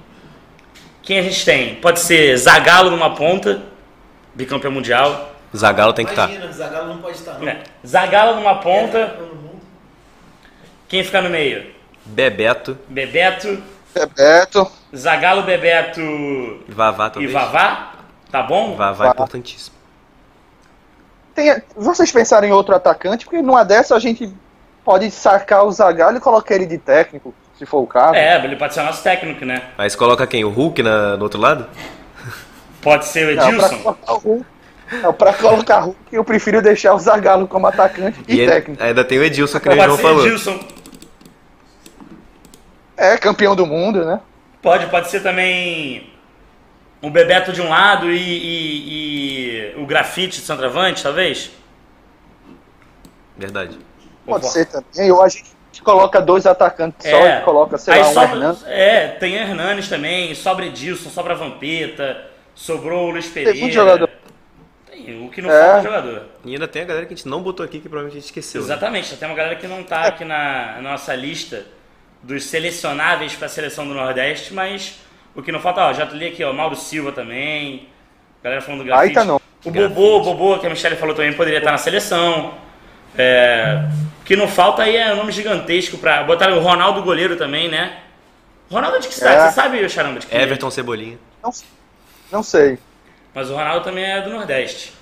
quem 1.02 1.18
a 1.18 1.22
gente 1.22 1.44
tem? 1.44 1.74
Pode 1.76 2.00
ser 2.00 2.36
Zagallo 2.36 2.90
numa 2.90 3.14
ponta, 3.14 3.62
bicampeão 4.34 4.72
mundial. 4.72 5.32
Zagallo 5.56 5.92
tem 5.92 6.04
que 6.04 6.12
estar. 6.12 6.28
Imagina, 6.30 6.52
Zagallo 6.52 6.88
não 6.88 6.98
pode 6.98 7.16
estar, 7.16 7.38
não. 7.38 7.56
Zagallo 7.86 8.36
numa 8.36 8.56
ponta. 8.56 8.98
É. 8.98 9.36
Quem 10.88 11.02
fica 11.02 11.20
no 11.20 11.30
meio? 11.30 11.74
Bebeto, 12.04 12.78
Bebeto, 12.88 13.60
Bebeto, 13.92 14.70
Zagallo, 14.94 15.42
Bebeto 15.42 16.00
Vavá 16.68 17.06
e 17.06 17.10
talvez. 17.10 17.32
Vavá. 17.32 17.92
Tá 18.30 18.42
bom? 18.42 18.74
Vavá 18.76 19.06
é 19.06 19.10
importantíssimo. 19.10 19.76
tem, 21.34 21.62
vocês 21.76 22.10
pensaram 22.10 22.46
em 22.46 22.52
outro 22.52 22.74
atacante, 22.74 23.24
porque 23.24 23.40
numa 23.42 23.64
dessa 23.64 23.94
a 23.94 23.98
gente 24.00 24.32
pode 24.84 25.10
sacar 25.10 25.64
o 25.64 25.72
Zagallo 25.72 26.16
e 26.16 26.20
colocar 26.20 26.54
ele 26.54 26.66
de 26.66 26.78
técnico, 26.78 27.34
se 27.58 27.64
for 27.66 27.78
o 27.80 27.86
caso. 27.86 28.14
É, 28.14 28.42
ele 28.44 28.56
pode 28.56 28.74
ser 28.74 28.82
nosso 28.82 29.02
técnico, 29.02 29.44
né? 29.44 29.62
Você 29.78 29.96
coloca 29.96 30.26
quem? 30.26 30.44
O 30.44 30.50
Hulk 30.50 30.82
na, 30.82 31.16
do 31.16 31.22
outro 31.22 31.40
lado? 31.40 31.66
Pode 32.82 33.04
ser 33.06 33.32
o 33.32 33.36
Não, 33.36 33.42
pra 33.42 33.66
Edilson. 33.66 33.78
colocar 33.82 34.12
o 34.12 34.18
Hulk, 34.18 34.46
não, 35.02 35.12
pra 35.12 35.32
colocar 35.32 35.80
o 35.80 35.84
Hulk, 35.86 35.98
eu 36.12 36.24
prefiro 36.24 36.62
deixar 36.62 36.94
o 36.94 36.98
Zagallo 36.98 37.48
como 37.48 37.66
atacante 37.66 38.20
e, 38.28 38.40
E 38.42 38.46
técnico. 38.46 38.82
ainda 38.82 39.04
tem 39.04 39.18
o 39.18 39.24
Edilson, 39.24 39.58
que 39.60 39.68
nem 39.68 39.76
o 39.78 39.80
Pode 39.80 39.88
João 39.88 39.96
ser 39.96 40.02
falou. 40.02 40.26
Edilson. 40.26 40.60
É 42.96 43.16
campeão 43.18 43.54
do 43.56 43.66
mundo, 43.66 44.04
né? 44.04 44.20
Pode, 44.62 44.86
pode 44.86 45.08
ser 45.10 45.20
também 45.22 46.08
o 47.02 47.10
Bebeto 47.10 47.52
de 47.52 47.60
um 47.60 47.68
lado 47.68 48.10
e, 48.10 48.16
e- 48.18 49.72
e 49.76 49.80
o 49.80 49.86
grafite 49.86 50.40
de 50.40 50.46
centroavante, 50.46 51.02
talvez? 51.02 51.50
Verdade. 53.36 53.78
Pode 54.24 54.48
ser 54.48 54.66
também. 54.66 55.10
Ou 55.10 55.22
a 55.22 55.28
gente 55.28 55.44
coloca 55.84 56.20
dois 56.20 56.46
atacantes 56.46 57.08
só 57.08 57.26
e 57.26 57.40
coloca, 57.42 57.76
sei 57.78 57.94
É. 57.94 57.96
Aí 57.98 58.02
lá, 58.02 58.08
um 58.08 58.14
sobra- 58.14 58.30
Hernandes. 58.36 58.64
É, 58.66 59.08
tem 59.08 59.34
Hernanes 59.34 59.88
também, 59.88 60.34
sobra 60.34 60.66
Edilson, 60.66 61.10
sobra 61.10 61.34
Vampeta, 61.34 62.24
sobrou 62.54 63.08
o 63.08 63.10
Luiz 63.10 63.26
Pereira. 63.28 63.58
muito 63.58 63.74
jogador. 63.74 64.08
Tem, 64.90 65.24
o 65.26 65.30
que 65.30 65.42
não 65.42 65.50
é. 65.50 65.60
falta 65.62 65.78
é 65.78 65.82
jogador. 65.82 66.22
E 66.44 66.52
ainda 66.54 66.66
tem 66.66 66.82
a 66.82 66.84
galera 66.86 67.06
que 67.06 67.12
a 67.12 67.16
gente 67.16 67.28
não 67.28 67.42
botou 67.42 67.64
aqui 67.64 67.78
que 67.78 67.88
provavelmente 67.88 68.16
a 68.16 68.20
gente 68.20 68.26
esqueceu. 68.30 68.62
Né? 68.62 68.66
Exatamente, 68.66 69.12
né? 69.12 69.16
tem 69.20 69.28
uma 69.28 69.34
galera 69.36 69.56
que 69.56 69.66
não 69.68 69.82
tá 69.84 70.06
aqui 70.06 70.24
na 70.24 70.78
nossa 70.80 71.14
lista 71.14 71.64
dos 72.22 72.44
selecionáveis 72.44 73.34
para 73.34 73.46
a 73.46 73.50
seleção 73.50 73.86
do 73.86 73.92
Nordeste, 73.94 74.54
mas 74.54 74.98
o 75.36 75.42
que 75.42 75.52
não 75.52 75.60
falta, 75.60 75.82
ó, 75.82 75.92
já 75.92 76.04
li 76.06 76.28
aqui, 76.28 76.42
ó, 76.42 76.52
Mauro 76.52 76.74
Silva 76.74 77.12
também, 77.12 77.88
galera 78.42 78.62
falando 78.62 78.80
do 78.80 78.86
grafite. 78.86 79.14
tá 79.14 79.24
não. 79.24 79.40
O 79.64 79.70
Bobô, 79.70 80.16
o 80.18 80.22
Bobô, 80.22 80.58
que 80.58 80.66
a 80.66 80.70
Michelle 80.70 80.96
falou 80.96 81.14
também, 81.14 81.32
poderia 81.32 81.58
estar 81.58 81.72
na 81.72 81.78
seleção. 81.78 82.54
É, 83.18 83.84
o 84.20 84.24
que 84.24 84.36
não 84.36 84.48
falta 84.48 84.82
aí 84.82 84.96
é 84.96 85.12
um 85.12 85.16
nome 85.16 85.32
gigantesco 85.32 85.98
para 85.98 86.22
botar 86.22 86.50
o 86.52 86.60
Ronaldo 86.60 87.02
goleiro 87.02 87.36
também, 87.36 87.68
né? 87.68 87.98
Ronaldo 88.70 89.00
de 89.00 89.08
que 89.08 89.14
cidade? 89.14 89.36
É. 89.36 89.48
Você 89.48 89.54
sabe, 89.54 89.88
Charamba? 89.88 90.20
De 90.20 90.26
que 90.26 90.36
Everton 90.36 90.70
Cebolinha. 90.70 91.18
Não, 91.42 91.50
não 92.32 92.42
sei. 92.42 92.78
Mas 93.34 93.50
o 93.50 93.54
Ronaldo 93.54 93.84
também 93.84 94.04
é 94.04 94.22
do 94.22 94.30
Nordeste. 94.30 94.92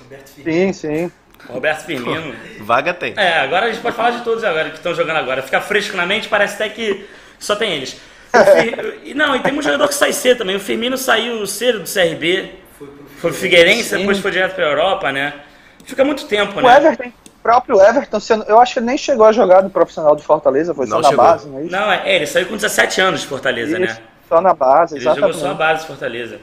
Roberto 0.00 0.30
Firmino. 0.30 0.72
Sim, 0.72 0.72
sim. 0.72 1.12
Roberto 1.48 1.84
Firmino. 1.84 2.34
Vaga 2.64 2.94
tem. 2.94 3.14
É, 3.16 3.40
agora 3.40 3.66
a 3.66 3.70
gente 3.70 3.82
pode 3.82 3.96
falar 3.96 4.10
de 4.10 4.22
todos 4.22 4.44
agora 4.44 4.70
que 4.70 4.76
estão 4.76 4.94
jogando 4.94 5.16
agora. 5.16 5.42
Fica 5.42 5.60
fresco 5.60 5.96
na 5.96 6.06
mente, 6.06 6.28
parece 6.28 6.54
até 6.54 6.68
que 6.68 7.06
só 7.38 7.56
tem 7.56 7.72
eles. 7.72 8.00
Fir... 8.32 9.14
Não, 9.14 9.36
e 9.36 9.40
tem 9.40 9.58
um 9.58 9.62
jogador 9.62 9.88
que 9.88 9.94
sai 9.94 10.12
cedo 10.12 10.38
também. 10.38 10.56
O 10.56 10.60
Firmino 10.60 10.96
saiu 10.96 11.46
cedo 11.46 11.80
do 11.80 11.88
CRB. 11.90 12.50
Foi 13.18 13.30
pro 13.30 13.38
Figueirense, 13.38 13.90
sim. 13.90 13.98
depois 13.98 14.18
foi 14.18 14.32
direto 14.32 14.54
pra 14.54 14.64
Europa, 14.64 15.12
né? 15.12 15.34
Fica 15.84 16.04
muito 16.04 16.26
tempo, 16.26 16.58
o 16.58 16.62
né? 16.62 16.68
O 16.68 16.76
Everton, 16.76 17.08
o 17.08 17.42
próprio 17.42 17.80
Everton, 17.80 18.18
eu 18.48 18.58
acho 18.58 18.72
que 18.72 18.78
ele 18.80 18.86
nem 18.86 18.98
chegou 18.98 19.26
a 19.26 19.32
jogar 19.32 19.62
no 19.62 19.70
profissional 19.70 20.16
de 20.16 20.24
Fortaleza, 20.24 20.74
foi 20.74 20.86
não 20.86 21.02
só 21.02 21.10
chegou. 21.10 21.24
na 21.24 21.30
base, 21.30 21.48
não 21.48 21.58
é 21.58 21.62
isso? 21.62 21.72
Não, 21.72 21.92
é, 21.92 22.16
ele 22.16 22.26
saiu 22.26 22.46
com 22.46 22.56
17 22.56 23.00
anos 23.00 23.20
de 23.20 23.26
Fortaleza, 23.26 23.72
isso, 23.72 23.80
né? 23.80 23.98
Só 24.28 24.40
na 24.40 24.54
base, 24.54 24.94
ele 24.94 25.02
exatamente. 25.02 25.24
Ele 25.24 25.32
jogou 25.34 25.48
só 25.48 25.52
a 25.52 25.54
base 25.54 25.80
de 25.82 25.86
Fortaleza. 25.86 26.38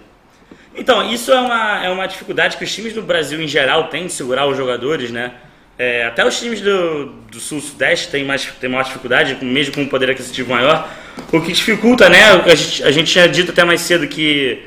Então, 0.75 1.03
isso 1.11 1.31
é 1.31 1.39
uma, 1.39 1.85
é 1.85 1.89
uma 1.89 2.07
dificuldade 2.07 2.55
que 2.55 2.63
os 2.63 2.73
times 2.73 2.93
do 2.93 3.01
Brasil 3.01 3.41
em 3.41 3.47
geral 3.47 3.89
têm 3.89 4.05
de 4.05 4.13
segurar 4.13 4.47
os 4.47 4.55
jogadores, 4.55 5.11
né? 5.11 5.33
É, 5.79 6.03
até 6.03 6.27
os 6.27 6.37
times 6.37 6.59
do, 6.59 7.05
do 7.31 7.39
Sul-Sudeste 7.39 8.09
têm, 8.09 8.25
mais, 8.25 8.45
têm 8.59 8.69
maior 8.69 8.83
dificuldade, 8.83 9.37
mesmo 9.45 9.73
com 9.73 9.83
um 9.83 9.87
poder 9.87 10.09
aquisitivo 10.09 10.51
maior. 10.51 10.93
O 11.31 11.39
que 11.39 11.53
dificulta, 11.53 12.09
né? 12.09 12.21
A 12.31 12.53
gente, 12.53 12.83
a 12.83 12.91
gente 12.91 13.09
tinha 13.09 13.29
dito 13.29 13.51
até 13.51 13.63
mais 13.63 13.79
cedo 13.79 14.05
que, 14.05 14.61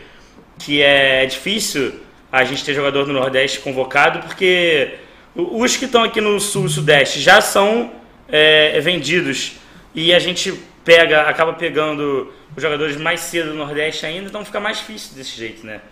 que 0.59 0.81
é 0.81 1.27
difícil 1.27 2.01
a 2.33 2.45
gente 2.45 2.65
ter 2.65 2.73
jogador 2.73 3.05
do 3.05 3.13
Nordeste 3.13 3.59
convocado, 3.59 4.21
porque 4.21 4.95
os 5.37 5.77
que 5.77 5.85
estão 5.85 6.03
aqui 6.03 6.19
no 6.19 6.41
Sul-Sudeste 6.41 7.21
já 7.21 7.43
são 7.43 7.93
é, 8.27 8.81
vendidos 8.81 9.57
e 9.95 10.15
a 10.15 10.19
gente 10.19 10.55
pega, 10.83 11.25
acaba 11.29 11.53
pegando 11.53 12.33
os 12.57 12.63
jogadores 12.63 12.97
mais 12.97 13.21
cedo 13.21 13.51
do 13.51 13.55
Nordeste 13.55 14.07
ainda, 14.07 14.29
então 14.29 14.43
fica 14.47 14.61
mais 14.61 14.79
difícil 14.79 15.15
desse 15.15 15.37
jeito, 15.37 15.67
né? 15.67 15.83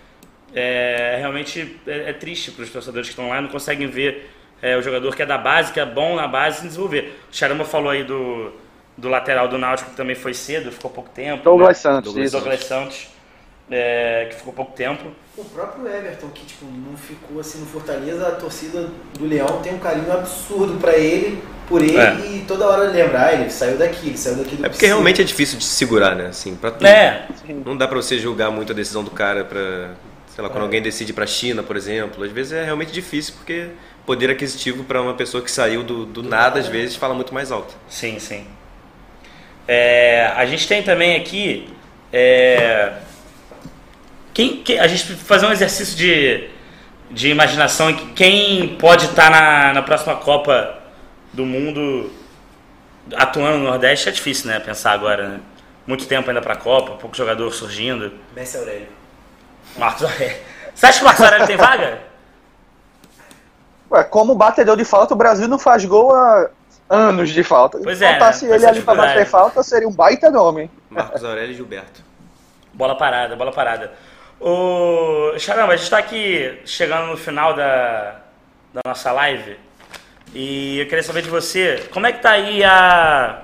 É, 0.54 1.16
realmente 1.18 1.76
é, 1.86 2.08
é 2.08 2.12
triste 2.14 2.52
para 2.52 2.64
os 2.64 2.70
torcedores 2.70 3.08
que 3.08 3.12
estão 3.12 3.28
lá, 3.28 3.42
não 3.42 3.50
conseguem 3.50 3.86
ver 3.86 4.39
é, 4.62 4.76
o 4.76 4.82
jogador 4.82 5.14
que 5.14 5.22
é 5.22 5.26
da 5.26 5.38
base, 5.38 5.72
que 5.72 5.80
é 5.80 5.86
bom 5.86 6.16
na 6.16 6.28
base, 6.28 6.58
se 6.58 6.66
desenvolver. 6.66 7.20
O 7.30 7.34
Charamba 7.34 7.64
falou 7.64 7.90
aí 7.90 8.04
do, 8.04 8.52
do 8.96 9.08
lateral 9.08 9.48
do 9.48 9.58
Náutico, 9.58 9.90
que 9.90 9.96
também 9.96 10.14
foi 10.14 10.34
cedo, 10.34 10.70
ficou 10.70 10.90
pouco 10.90 11.10
tempo. 11.10 11.42
Douglas 11.42 11.68
né? 11.68 11.74
Santos. 11.74 12.12
Douglas, 12.12 12.32
Douglas 12.32 12.64
Santos, 12.64 13.08
é, 13.70 14.26
que 14.30 14.36
ficou 14.36 14.52
pouco 14.52 14.72
tempo. 14.72 15.04
O 15.36 15.44
próprio 15.44 15.86
Everton, 15.88 16.28
que 16.28 16.44
tipo, 16.44 16.66
não 16.66 16.96
ficou 16.96 17.40
assim 17.40 17.60
no 17.60 17.66
Fortaleza, 17.66 18.28
a 18.28 18.32
torcida 18.32 18.90
do 19.18 19.26
Leão 19.26 19.62
tem 19.62 19.74
um 19.74 19.78
carinho 19.78 20.12
absurdo 20.12 20.78
para 20.78 20.96
ele, 20.98 21.42
por 21.66 21.80
ele, 21.80 21.96
é. 21.96 22.14
e 22.26 22.44
toda 22.46 22.66
hora 22.66 22.90
lembrar, 22.90 23.28
ah, 23.28 23.32
ele 23.32 23.48
saiu 23.48 23.78
daqui, 23.78 24.08
ele 24.08 24.18
saiu 24.18 24.36
daqui 24.36 24.56
do 24.56 24.66
É 24.66 24.68
porque 24.68 24.86
realmente 24.86 25.22
é 25.22 25.24
difícil 25.24 25.56
de 25.56 25.64
se 25.64 25.76
segurar, 25.76 26.16
né? 26.16 26.26
Assim, 26.26 26.56
pra 26.56 26.72
tudo. 26.72 26.86
É. 26.86 27.28
Não 27.64 27.76
dá 27.76 27.86
pra 27.86 27.96
você 27.96 28.18
julgar 28.18 28.50
muito 28.50 28.72
a 28.72 28.74
decisão 28.74 29.04
do 29.04 29.10
cara 29.10 29.44
pra. 29.44 29.94
Sei 30.40 30.42
lá, 30.42 30.48
quando 30.48 30.62
é. 30.62 30.66
alguém 30.66 30.80
decide 30.80 31.12
pra 31.12 31.26
China, 31.26 31.62
por 31.62 31.76
exemplo. 31.76 32.24
Às 32.24 32.32
vezes 32.32 32.52
é 32.52 32.64
realmente 32.64 32.90
difícil, 32.90 33.34
porque 33.34 33.68
poder 34.06 34.30
aquisitivo 34.30 34.84
para 34.84 35.02
uma 35.02 35.12
pessoa 35.12 35.44
que 35.44 35.50
saiu 35.50 35.82
do, 35.82 36.06
do 36.06 36.22
nada, 36.22 36.58
às 36.58 36.66
vezes, 36.66 36.96
fala 36.96 37.12
muito 37.12 37.34
mais 37.34 37.52
alto. 37.52 37.74
Sim, 37.90 38.18
sim. 38.18 38.46
É, 39.68 40.32
a 40.34 40.46
gente 40.46 40.66
tem 40.66 40.82
também 40.82 41.14
aqui. 41.16 41.68
É, 42.10 42.94
quem, 44.32 44.62
quem, 44.62 44.78
a 44.78 44.86
gente 44.86 45.14
fazer 45.14 45.44
um 45.44 45.52
exercício 45.52 45.94
de, 45.94 46.48
de 47.10 47.28
imaginação 47.28 47.92
quem 48.14 48.76
pode 48.78 49.04
estar 49.04 49.30
tá 49.30 49.30
na, 49.30 49.74
na 49.74 49.82
próxima 49.82 50.16
Copa 50.16 50.78
do 51.34 51.44
Mundo 51.44 52.10
atuando 53.14 53.58
no 53.58 53.64
Nordeste 53.64 54.08
é 54.08 54.12
difícil, 54.12 54.50
né? 54.50 54.58
Pensar 54.58 54.92
agora, 54.92 55.28
né? 55.28 55.40
Muito 55.86 56.06
tempo 56.06 56.30
ainda 56.30 56.40
para 56.40 56.54
a 56.54 56.56
Copa, 56.56 56.92
pouco 56.92 57.14
jogador 57.14 57.52
surgindo. 57.52 58.10
Messi 58.34 58.56
Aurélio. 58.56 58.99
Marcos 59.76 60.02
Aurélio. 60.04 60.36
Você 60.74 60.86
acha 60.86 60.98
que 60.98 61.04
o 61.04 61.06
Marcos 61.06 61.24
Aurélio 61.24 61.46
tem 61.46 61.56
vaga? 61.56 62.00
Ué, 63.90 64.04
como 64.04 64.34
batedor 64.34 64.76
de 64.76 64.84
falta, 64.84 65.14
o 65.14 65.16
Brasil 65.16 65.48
não 65.48 65.58
faz 65.58 65.84
gol 65.84 66.14
há 66.14 66.48
anos 66.88 67.30
de 67.30 67.42
falta. 67.42 67.78
Pois 67.82 67.98
Se 67.98 68.04
é. 68.04 68.10
Faltasse 68.10 68.46
né? 68.46 68.56
ele 68.56 68.66
ali 68.66 68.82
pra 68.82 68.94
bater 68.94 69.26
falta, 69.26 69.62
seria 69.62 69.88
um 69.88 69.92
baita 69.92 70.30
nome. 70.30 70.70
Marcos 70.88 71.24
Aurélio 71.24 71.52
e 71.52 71.54
Gilberto. 71.54 72.02
Bola 72.72 72.96
parada, 72.96 73.34
bola 73.36 73.52
parada. 73.52 73.92
Ô, 74.38 75.34
Charamba, 75.38 75.72
a 75.72 75.76
gente 75.76 75.84
está 75.84 75.98
aqui 75.98 76.60
chegando 76.64 77.08
no 77.08 77.16
final 77.16 77.54
da, 77.54 78.20
da 78.72 78.80
nossa 78.86 79.12
live 79.12 79.58
e 80.32 80.78
eu 80.78 80.86
queria 80.86 81.02
saber 81.02 81.22
de 81.22 81.28
você, 81.28 81.88
como 81.92 82.06
é 82.06 82.12
que 82.12 82.22
tá 82.22 82.30
aí 82.30 82.62
a, 82.62 83.42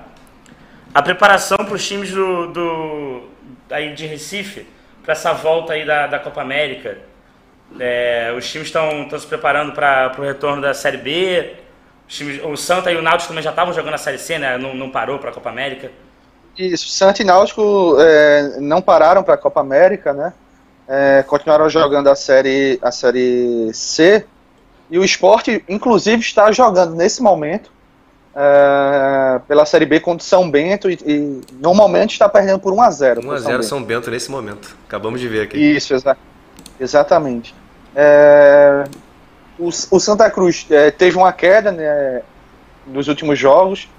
a 0.93 1.01
preparação 1.01 1.57
para 1.57 1.73
os 1.73 1.85
times 1.85 2.09
do, 2.11 2.47
do, 2.47 3.23
aí 3.69 3.93
de 3.93 4.07
Recife 4.07 4.65
para 5.07 5.13
essa 5.13 5.31
volta 5.31 5.71
aí 5.71 5.85
da, 5.85 6.05
da 6.05 6.19
Copa 6.19 6.41
América? 6.41 6.97
É, 7.79 8.33
os 8.37 8.45
times 8.51 8.67
estão 8.67 9.07
se 9.17 9.25
preparando 9.25 9.71
para 9.71 10.13
o 10.17 10.21
retorno 10.21 10.61
da 10.61 10.73
Série 10.73 10.97
B. 10.97 11.53
Times, 12.09 12.43
o 12.43 12.57
Santa 12.57 12.91
e 12.91 12.97
o 12.97 13.01
Náutico 13.01 13.29
também 13.29 13.41
já 13.41 13.51
estavam 13.51 13.73
jogando 13.73 13.93
a 13.93 13.97
Série 13.97 14.17
C, 14.17 14.37
né? 14.37 14.57
Não, 14.57 14.75
não 14.75 14.89
parou 14.89 15.17
para 15.17 15.29
a 15.29 15.33
Copa 15.33 15.49
América. 15.49 15.89
Isso, 16.57 16.89
Santa 16.89 17.21
e 17.21 17.25
Náutico 17.25 17.95
é, 18.01 18.59
não 18.59 18.81
pararam 18.81 19.23
para 19.23 19.35
a 19.35 19.37
Copa 19.37 19.61
América, 19.61 20.11
né? 20.11 20.33
É, 20.89 21.23
continuaram 21.23 21.69
jogando 21.69 22.09
a 22.09 22.15
série, 22.15 22.77
a 22.81 22.91
série 22.91 23.71
C. 23.73 24.25
E 24.89 24.99
o 24.99 25.05
esporte, 25.05 25.63
inclusive, 25.69 26.19
está 26.19 26.51
jogando 26.51 26.95
nesse 26.95 27.23
momento 27.23 27.71
é, 28.39 29.39
pela 29.47 29.65
Série 29.65 29.85
B 29.85 29.99
contra 29.99 30.23
São 30.23 30.49
Bento 30.49 30.91
e, 30.91 30.99
e 31.03 31.41
normalmente 31.59 32.11
está 32.11 32.29
perdendo 32.29 32.59
por 32.59 32.71
1x0. 32.71 33.21
1x0 33.21 33.39
São, 33.39 33.63
São 33.63 33.83
Bento 33.83 34.11
nesse 34.11 34.29
momento. 34.29 34.77
Acabamos 34.87 35.19
de 35.19 35.27
ver 35.27 35.41
aqui. 35.41 35.57
Isso, 35.57 35.95
exatamente. 35.95 36.27
Exatamente. 36.79 37.55
É, 37.95 38.83
o, 39.57 39.69
o, 39.69 39.99
Santa 39.99 40.29
Cruz 40.29 40.67
é, 40.69 40.91
teve 40.91 41.17
uma 41.17 41.33
queda 41.33 41.71
né, 41.71 42.21
nos 42.85 43.07
últimos 43.07 43.39
jogos. 43.39 43.89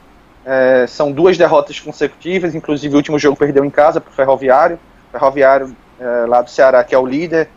É, 0.47 0.87
são 0.87 1.11
duas 1.11 1.37
derrotas 1.37 1.81
consecutivas, 1.81 2.55
inclusive 2.55 2.95
o 2.95 2.97
último 2.97 3.19
jogo 3.19 3.37
perdeu 3.37 3.65
em 3.65 3.71
casa 3.71 4.01
para 4.01 4.11
o 4.11 4.15
Ferroviário. 4.15 4.79
Ferroviário 5.11 5.77
é, 5.99 6.27
lá 6.27 6.43
do 6.43 6.51
Ceará, 6.51 6.85
que 6.85 6.95
é 6.95 6.99
o 6.99 7.05
líder 7.05 7.49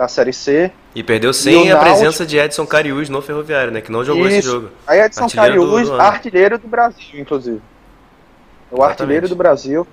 da 0.00 0.08
Série 0.08 0.32
C. 0.32 0.72
E 0.94 1.02
perdeu 1.02 1.30
sem 1.30 1.66
e 1.66 1.70
a 1.70 1.74
Náutico... 1.74 1.84
presença 1.84 2.24
de 2.24 2.38
Edson 2.38 2.66
Cariús 2.66 3.10
no 3.10 3.20
Ferroviário, 3.20 3.70
né? 3.70 3.82
Que 3.82 3.92
não 3.92 4.02
jogou 4.02 4.26
Isso. 4.26 4.38
esse 4.38 4.48
jogo. 4.48 4.70
Aí 4.86 4.98
Edson 4.98 5.28
Cariús, 5.28 5.90
do, 5.90 5.96
do 5.96 6.00
artilheiro 6.00 6.58
do 6.58 6.66
Brasil, 6.66 7.20
inclusive. 7.20 7.60
O 8.70 8.76
Exatamente. 8.76 8.90
artilheiro 8.90 9.28
do 9.28 9.36
Brasil. 9.36 9.86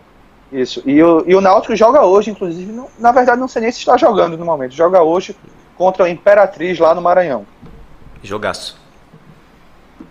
Isso. 0.49 0.81
E 0.85 1.03
o, 1.03 1.25
e 1.27 1.35
o 1.35 1.41
Náutico 1.41 1.75
joga 1.75 2.05
hoje, 2.05 2.31
inclusive, 2.31 2.71
não, 2.71 2.87
na 2.97 3.11
verdade 3.11 3.37
não 3.37 3.49
sei 3.49 3.63
nem 3.63 3.71
se 3.71 3.79
está 3.79 3.97
jogando 3.97 4.37
no 4.37 4.45
momento. 4.45 4.73
Joga 4.73 5.03
hoje 5.03 5.35
contra 5.75 6.05
a 6.05 6.09
Imperatriz 6.09 6.79
lá 6.79 6.95
no 6.95 7.01
Maranhão. 7.01 7.45
Jogaço. 8.23 8.79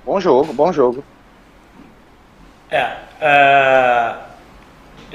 Bom 0.05 0.21
jogo, 0.21 0.53
bom 0.53 0.71
jogo. 0.75 1.03
É. 2.71 2.97
Uh, 3.19 4.27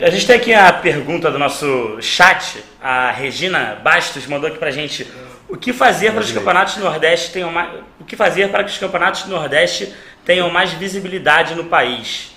a 0.04 0.10
gente 0.10 0.26
tem 0.26 0.36
aqui 0.36 0.54
a 0.54 0.74
pergunta 0.74 1.30
do 1.30 1.38
nosso 1.38 2.02
chat. 2.02 2.64
A 2.82 3.12
Regina 3.12 3.76
Bastos 3.84 4.26
mandou 4.26 4.50
aqui 4.50 4.58
pra 4.58 4.72
gente. 4.72 5.12
O 5.48 5.56
que 5.56 5.72
fazer 5.72 6.12
para 6.12 6.22
os 6.22 6.32
campeonatos 6.32 6.76
do 6.76 6.84
Nordeste 6.84 7.32
tenham 7.32 7.52
mais, 7.52 7.84
o 8.00 8.04
que 8.06 8.16
fazer 8.16 8.50
para 8.50 8.64
que 8.64 8.72
os 8.72 8.78
campeonatos 8.78 9.24
do 9.24 9.30
Nordeste 9.30 9.94
tenham 10.26 10.50
mais 10.50 10.72
visibilidade 10.72 11.54
no 11.56 11.66
país? 11.66 12.32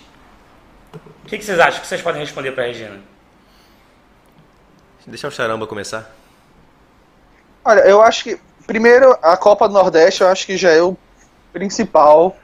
O 1.24 1.26
que, 1.26 1.38
que 1.38 1.44
vocês 1.44 1.58
acham? 1.58 1.78
O 1.78 1.80
que 1.80 1.86
vocês 1.86 2.02
podem 2.02 2.20
responder 2.20 2.52
para 2.52 2.64
a 2.64 2.66
Regina? 2.66 3.00
Deixa 5.06 5.28
o 5.28 5.30
Charamba 5.30 5.66
começar. 5.66 6.10
Olha, 7.64 7.80
eu 7.80 8.02
acho 8.02 8.24
que, 8.24 8.38
primeiro, 8.66 9.16
a 9.22 9.36
Copa 9.36 9.68
do 9.68 9.74
Nordeste 9.74 10.20
eu 10.20 10.28
acho 10.28 10.44
que 10.44 10.56
já 10.56 10.70
é 10.70 10.82
o 10.82 10.96
principal 11.52 12.36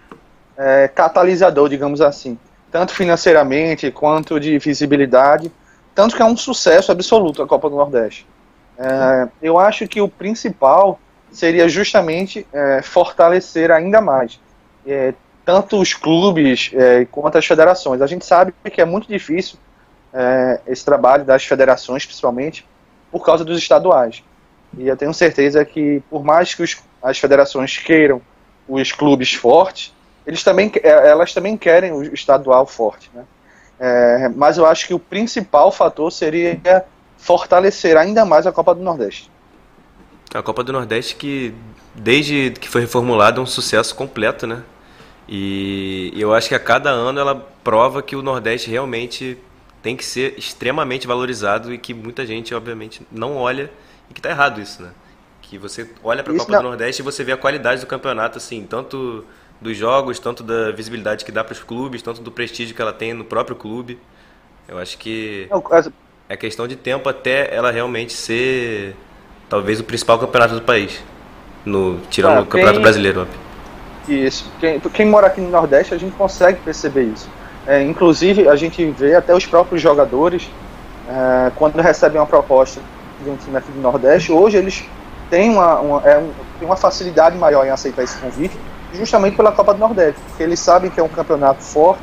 é, 0.56 0.88
catalisador, 0.88 1.68
digamos 1.68 2.00
assim. 2.00 2.38
Tanto 2.70 2.94
financeiramente 2.94 3.90
quanto 3.90 4.38
de 4.38 4.59
visibilidade. 4.59 5.50
Tanto 5.94 6.16
que 6.16 6.22
é 6.22 6.24
um 6.24 6.37
sucesso 6.37 6.92
absoluto 6.92 7.42
a 7.42 7.46
Copa 7.46 7.68
do 7.68 7.76
Nordeste. 7.76 8.26
É, 8.78 9.28
eu 9.42 9.59
acho 9.59 9.87
que 9.87 10.00
o 10.00 10.09
principal 10.09 10.98
seria 11.30 11.68
justamente 11.68 12.46
é, 12.52 12.80
fortalecer 12.83 13.70
ainda 13.70 14.00
mais. 14.00 14.40
É, 14.87 15.14
tanto 15.44 15.80
os 15.80 15.94
clubes 15.94 16.70
é, 16.74 17.04
quanto 17.06 17.37
as 17.37 17.46
federações. 17.46 18.00
A 18.00 18.06
gente 18.06 18.24
sabe 18.24 18.54
que 18.72 18.80
é 18.80 18.85
muito 18.85 19.09
difícil 19.09 19.59
é, 20.14 20.61
esse 20.66 20.85
trabalho 20.85 21.24
das 21.24 21.44
federações, 21.44 22.04
principalmente, 22.04 22.66
por 23.11 23.24
causa 23.24 23.44
dos 23.44 23.59
estaduais. 23.59 24.22
E 24.78 24.87
eu 24.87 24.96
tenho 24.96 25.12
certeza 25.12 25.64
que, 25.64 26.02
por 26.09 26.24
mais 26.24 26.54
que 26.54 26.62
os 26.62 26.76
as 27.02 27.18
federações 27.18 27.78
queiram 27.78 28.20
os 28.68 28.92
clubes 28.92 29.33
fortes, 29.33 29.94
eles 30.30 30.44
também, 30.44 30.70
é, 30.80 31.08
elas 31.08 31.34
também 31.34 31.56
querem 31.56 31.90
o 31.90 32.14
estadual 32.14 32.64
forte. 32.64 33.10
Né? 33.12 33.24
É, 33.80 34.28
mas 34.28 34.58
eu 34.58 34.64
acho 34.64 34.86
que 34.86 34.94
o 34.94 34.98
principal 34.98 35.72
fator 35.72 36.12
seria 36.12 36.84
fortalecer 37.18 37.96
ainda 37.96 38.24
mais 38.24 38.46
a 38.46 38.52
Copa 38.52 38.72
do 38.72 38.80
Nordeste. 38.80 39.28
A 40.32 40.40
Copa 40.40 40.62
do 40.62 40.72
Nordeste 40.72 41.16
que, 41.16 41.52
desde 41.96 42.52
que 42.60 42.68
foi 42.68 42.82
reformulada, 42.82 43.40
é 43.40 43.42
um 43.42 43.46
sucesso 43.46 43.92
completo, 43.96 44.46
né? 44.46 44.62
E 45.28 46.12
eu 46.16 46.32
acho 46.32 46.48
que 46.48 46.54
a 46.54 46.60
cada 46.60 46.90
ano 46.90 47.18
ela 47.18 47.34
prova 47.64 48.00
que 48.00 48.14
o 48.14 48.22
Nordeste 48.22 48.70
realmente 48.70 49.36
tem 49.82 49.96
que 49.96 50.04
ser 50.04 50.38
extremamente 50.38 51.08
valorizado 51.08 51.74
e 51.74 51.78
que 51.78 51.92
muita 51.92 52.24
gente, 52.24 52.54
obviamente, 52.54 53.04
não 53.10 53.36
olha 53.36 53.70
e 54.08 54.14
que 54.14 54.20
está 54.20 54.30
errado 54.30 54.60
isso, 54.60 54.80
né? 54.80 54.90
Que 55.42 55.58
você 55.58 55.90
olha 56.04 56.22
para 56.22 56.32
a 56.32 56.36
Copa 56.36 56.52
não. 56.52 56.62
do 56.62 56.68
Nordeste 56.68 57.02
e 57.02 57.04
você 57.04 57.24
vê 57.24 57.32
a 57.32 57.36
qualidade 57.36 57.80
do 57.80 57.86
campeonato, 57.88 58.38
assim, 58.38 58.64
tanto 58.68 59.24
dos 59.61 59.77
jogos, 59.77 60.18
tanto 60.18 60.42
da 60.42 60.70
visibilidade 60.70 61.25
que 61.25 61.31
dá 61.31 61.44
para 61.44 61.53
os 61.53 61.62
clubes, 61.62 62.01
tanto 62.01 62.20
do 62.23 62.31
prestígio 62.31 62.75
que 62.75 62.81
ela 62.81 62.92
tem 62.92 63.12
no 63.12 63.25
próprio 63.25 63.55
clube. 63.55 63.99
Eu 64.66 64.79
acho 64.79 64.96
que 64.96 65.49
é 66.29 66.37
questão 66.37 66.66
de 66.66 66.77
tempo 66.77 67.09
até 67.09 67.55
ela 67.55 67.70
realmente 67.70 68.12
ser 68.12 68.96
talvez 69.49 69.81
o 69.81 69.85
principal 69.85 70.18
campeonato 70.18 70.55
do 70.55 70.62
país, 70.62 71.03
no 71.64 71.99
tirando 72.09 72.38
ah, 72.38 72.40
o 72.42 72.46
Campeonato 72.46 72.77
quem, 72.77 72.83
Brasileiro. 72.83 73.29
Isso. 74.09 74.51
Quem, 74.61 74.81
quem 74.81 75.07
mora 75.07 75.27
aqui 75.27 75.40
no 75.40 75.51
Nordeste 75.51 75.92
a 75.92 75.99
gente 75.99 76.16
consegue 76.16 76.61
perceber 76.61 77.03
isso. 77.03 77.29
É, 77.66 77.83
inclusive 77.83 78.49
a 78.49 78.57
gente 78.57 78.85
vê 78.92 79.14
até 79.14 79.35
os 79.35 79.44
próprios 79.44 79.83
jogadores 79.83 80.49
é, 81.09 81.51
quando 81.57 81.77
recebem 81.81 82.20
uma 82.20 82.27
proposta 82.27 82.81
de 83.23 83.29
um 83.29 83.37
time 83.37 83.57
aqui 83.57 83.70
do 83.73 83.81
Nordeste, 83.81 84.33
hoje 84.33 84.57
eles 84.57 84.85
têm 85.29 85.51
uma, 85.51 85.81
uma, 85.81 86.09
é 86.09 86.16
um, 86.16 86.31
têm 86.59 86.66
uma 86.66 86.77
facilidade 86.77 87.37
maior 87.37 87.66
em 87.66 87.70
aceitar 87.70 88.03
esse 88.03 88.16
convite 88.18 88.57
justamente 88.94 89.37
pela 89.37 89.53
Copa 89.53 89.74
do 89.74 89.81
Nordeste, 89.81 90.20
porque 90.29 90.42
eles 90.42 90.61
sabem 90.61 90.90
que 90.90 91.00
é 91.00 91.03
um 91.03 91.09
campeonato 91.09 91.62
forte, 91.62 92.03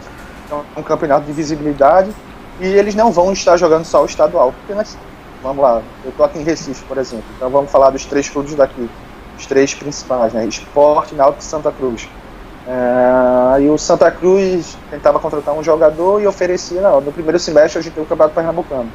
é 0.51 0.79
um 0.79 0.83
campeonato 0.83 1.25
de 1.25 1.31
visibilidade, 1.31 2.11
e 2.59 2.65
eles 2.65 2.95
não 2.95 3.11
vão 3.11 3.31
estar 3.33 3.57
jogando 3.57 3.85
só 3.85 4.01
o 4.01 4.05
estadual. 4.05 4.53
Porque 4.53 4.73
nós, 4.73 4.97
vamos 5.43 5.61
lá, 5.61 5.81
eu 6.03 6.09
estou 6.09 6.25
aqui 6.25 6.39
em 6.39 6.43
Recife, 6.43 6.83
por 6.85 6.97
exemplo, 6.97 7.25
então 7.35 7.49
vamos 7.49 7.71
falar 7.71 7.89
dos 7.89 8.05
três 8.05 8.29
clubes 8.29 8.55
daqui, 8.55 8.89
os 9.37 9.45
três 9.45 9.73
principais, 9.73 10.33
né? 10.33 10.45
Esporte, 10.45 11.13
Náutico 11.13 11.41
e 11.41 11.45
Santa 11.45 11.71
Cruz. 11.71 12.07
É, 12.67 13.61
e 13.61 13.69
o 13.69 13.77
Santa 13.77 14.11
Cruz 14.11 14.77
tentava 14.89 15.19
contratar 15.19 15.53
um 15.53 15.63
jogador 15.63 16.21
e 16.21 16.27
oferecia, 16.27 16.81
não, 16.81 16.99
no 16.99 17.13
primeiro 17.13 17.39
semestre 17.39 17.79
a 17.79 17.81
gente 17.81 17.93
tem 17.93 18.03
o 18.03 18.05
Campeonato 18.05 18.35
Pernambucano. 18.35 18.89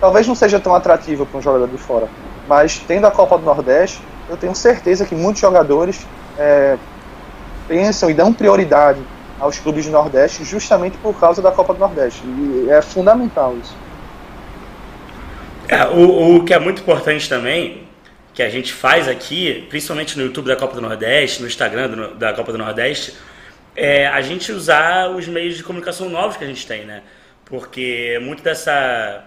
Talvez 0.00 0.26
não 0.26 0.34
seja 0.34 0.58
tão 0.58 0.74
atrativo 0.74 1.24
para 1.24 1.38
um 1.38 1.42
jogador 1.42 1.68
de 1.68 1.78
fora, 1.78 2.08
mas 2.48 2.78
tendo 2.86 3.06
a 3.06 3.10
Copa 3.10 3.38
do 3.38 3.44
Nordeste, 3.44 4.02
eu 4.28 4.36
tenho 4.36 4.54
certeza 4.54 5.04
que 5.04 5.14
muitos 5.14 5.40
jogadores 5.40 6.06
é, 6.38 6.76
pensam 7.70 8.10
e 8.10 8.14
dão 8.14 8.32
prioridade 8.32 8.98
aos 9.38 9.60
clubes 9.60 9.86
do 9.86 9.92
Nordeste 9.92 10.44
justamente 10.44 10.98
por 10.98 11.18
causa 11.20 11.40
da 11.40 11.52
Copa 11.52 11.72
do 11.72 11.78
Nordeste. 11.78 12.20
E 12.26 12.66
é 12.68 12.82
fundamental 12.82 13.56
isso. 13.62 13.76
É, 15.68 15.86
o, 15.86 16.36
o 16.36 16.44
que 16.44 16.52
é 16.52 16.58
muito 16.58 16.82
importante 16.82 17.28
também, 17.28 17.86
que 18.34 18.42
a 18.42 18.50
gente 18.50 18.72
faz 18.72 19.06
aqui, 19.06 19.66
principalmente 19.70 20.18
no 20.18 20.24
YouTube 20.24 20.48
da 20.48 20.56
Copa 20.56 20.74
do 20.74 20.80
Nordeste, 20.80 21.40
no 21.40 21.46
Instagram 21.46 21.88
do, 21.88 22.14
da 22.16 22.32
Copa 22.32 22.50
do 22.50 22.58
Nordeste, 22.58 23.16
é 23.76 24.08
a 24.08 24.20
gente 24.20 24.50
usar 24.50 25.08
os 25.08 25.28
meios 25.28 25.56
de 25.56 25.62
comunicação 25.62 26.08
novos 26.08 26.36
que 26.36 26.42
a 26.42 26.48
gente 26.48 26.66
tem, 26.66 26.84
né? 26.84 27.02
Porque 27.44 28.18
muito 28.20 28.42
dessa, 28.42 29.24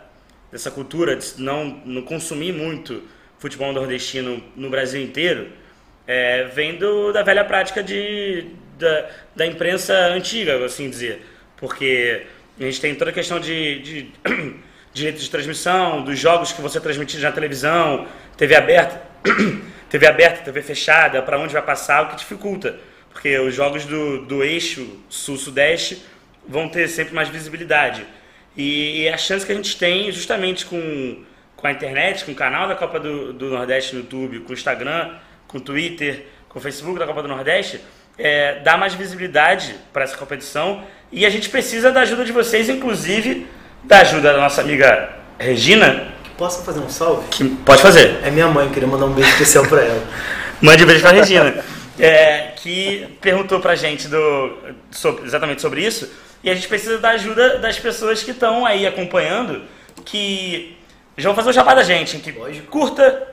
dessa 0.52 0.70
cultura 0.70 1.16
de 1.16 1.42
não, 1.42 1.82
não 1.86 2.02
consumir 2.02 2.52
muito 2.52 3.04
futebol 3.40 3.72
nordestino 3.72 4.44
no 4.54 4.70
Brasil 4.70 5.02
inteiro, 5.02 5.63
é, 6.08 6.46
vem 6.46 6.78
do, 6.78 7.12
da 7.12 7.24
velha 7.24 7.46
prática 7.46 7.82
de, 7.82 8.48
da, 8.78 9.10
da 9.36 9.46
imprensa 9.46 9.94
antiga, 10.08 10.64
assim 10.66 10.90
dizer. 10.90 11.26
Porque 11.58 12.26
a 12.60 12.64
gente 12.64 12.82
tem 12.82 12.96
toda 12.96 13.12
a 13.12 13.14
questão 13.14 13.40
de, 13.40 13.80
de 13.80 14.12
direito 14.94 15.20
de 15.20 15.30
transmissão, 15.30 16.04
dos 16.04 16.20
jogos 16.20 16.52
que 16.52 16.62
você 16.62 16.80
transmite 16.80 17.18
na 17.18 17.32
televisão, 17.32 18.08
TV 18.38 18.56
aberta, 18.56 19.02
TV 19.90 20.08
aberta, 20.08 20.44
TV 20.44 20.62
fechada, 20.62 21.22
para 21.22 21.40
onde 21.40 21.54
vai 21.54 21.62
passar, 21.62 22.04
o 22.04 22.10
que 22.10 22.18
dificulta. 22.18 22.78
Porque 23.12 23.38
os 23.40 23.54
jogos 23.54 23.86
do, 23.86 24.26
do 24.26 24.44
eixo 24.44 25.00
sul-sudeste 25.10 26.04
vão 26.48 26.68
ter 26.68 26.88
sempre 26.88 27.14
mais 27.14 27.30
visibilidade. 27.30 28.06
E, 28.58 29.04
e, 29.04 29.10
a 29.10 29.18
chance 29.18 29.46
que 29.46 29.52
a 29.52 29.56
gente 29.56 29.78
tem, 29.78 30.12
justamente 30.12 30.66
com, 30.66 31.24
com 31.56 31.68
a 31.68 31.72
internet, 31.72 32.26
com 32.26 32.32
o 32.32 32.36
canal 32.36 32.68
da 32.68 32.76
Copa 32.76 33.00
do, 33.00 33.34
do 33.34 33.50
Nordeste 33.50 33.96
no 33.96 34.02
YouTube, 34.02 34.42
com 34.42 34.52
o 34.52 34.54
Instagram, 34.54 35.16
com 35.54 35.60
o 35.60 35.62
Twitter, 35.62 36.26
com 36.50 36.58
o 36.58 36.62
Facebook 36.62 36.98
da 36.98 37.06
Copa 37.06 37.22
do 37.22 37.28
Nordeste, 37.28 37.80
é, 38.18 38.60
dar 38.62 38.76
mais 38.78 38.96
visibilidade 38.96 39.76
para 39.94 40.04
essa 40.04 40.18
competição. 40.18 40.84
E 41.12 41.26
a 41.28 41.30
gente 41.30 41.48
precisa 41.50 41.92
da 41.92 42.02
ajuda 42.02 42.26
de 42.26 42.32
vocês, 42.32 42.68
inclusive 42.68 43.48
da 43.84 44.00
ajuda 44.00 44.34
da 44.34 44.40
nossa 44.40 44.62
amiga 44.62 45.10
Regina. 45.38 46.12
Posso 46.38 46.64
fazer 46.64 46.80
um 46.80 46.90
salve? 46.90 47.28
Que 47.30 47.48
pode 47.48 47.82
fazer. 47.82 48.20
É 48.24 48.32
minha 48.32 48.48
mãe, 48.48 48.68
queria 48.70 48.88
mandar 48.88 49.06
um 49.06 49.14
beijo 49.14 49.30
especial 49.30 49.68
para 49.68 49.84
ela. 49.84 50.04
Mande 50.60 50.84
um 50.84 50.88
beijo 50.88 51.02
para 51.02 51.12
Regina. 51.12 51.64
É, 52.00 52.54
que 52.56 53.08
perguntou 53.22 53.60
pra 53.60 53.76
gente 53.76 54.08
do, 54.08 54.58
sobre, 54.90 55.26
exatamente 55.26 55.62
sobre 55.62 55.86
isso. 55.86 56.12
E 56.44 56.50
a 56.50 56.56
gente 56.56 56.68
precisa 56.68 56.98
da 56.98 57.12
ajuda 57.12 57.60
das 57.60 57.78
pessoas 57.78 58.24
que 58.24 58.32
estão 58.32 58.66
aí 58.66 58.88
acompanhando, 58.88 59.62
que 60.04 60.76
já 61.16 61.30
vão 61.30 61.36
fazer 61.36 61.52
o 61.52 61.54
jabá 61.54 61.76
da 61.76 61.84
gente, 61.84 62.18
que 62.18 62.32
Lógico. 62.32 62.68
curta, 62.68 63.33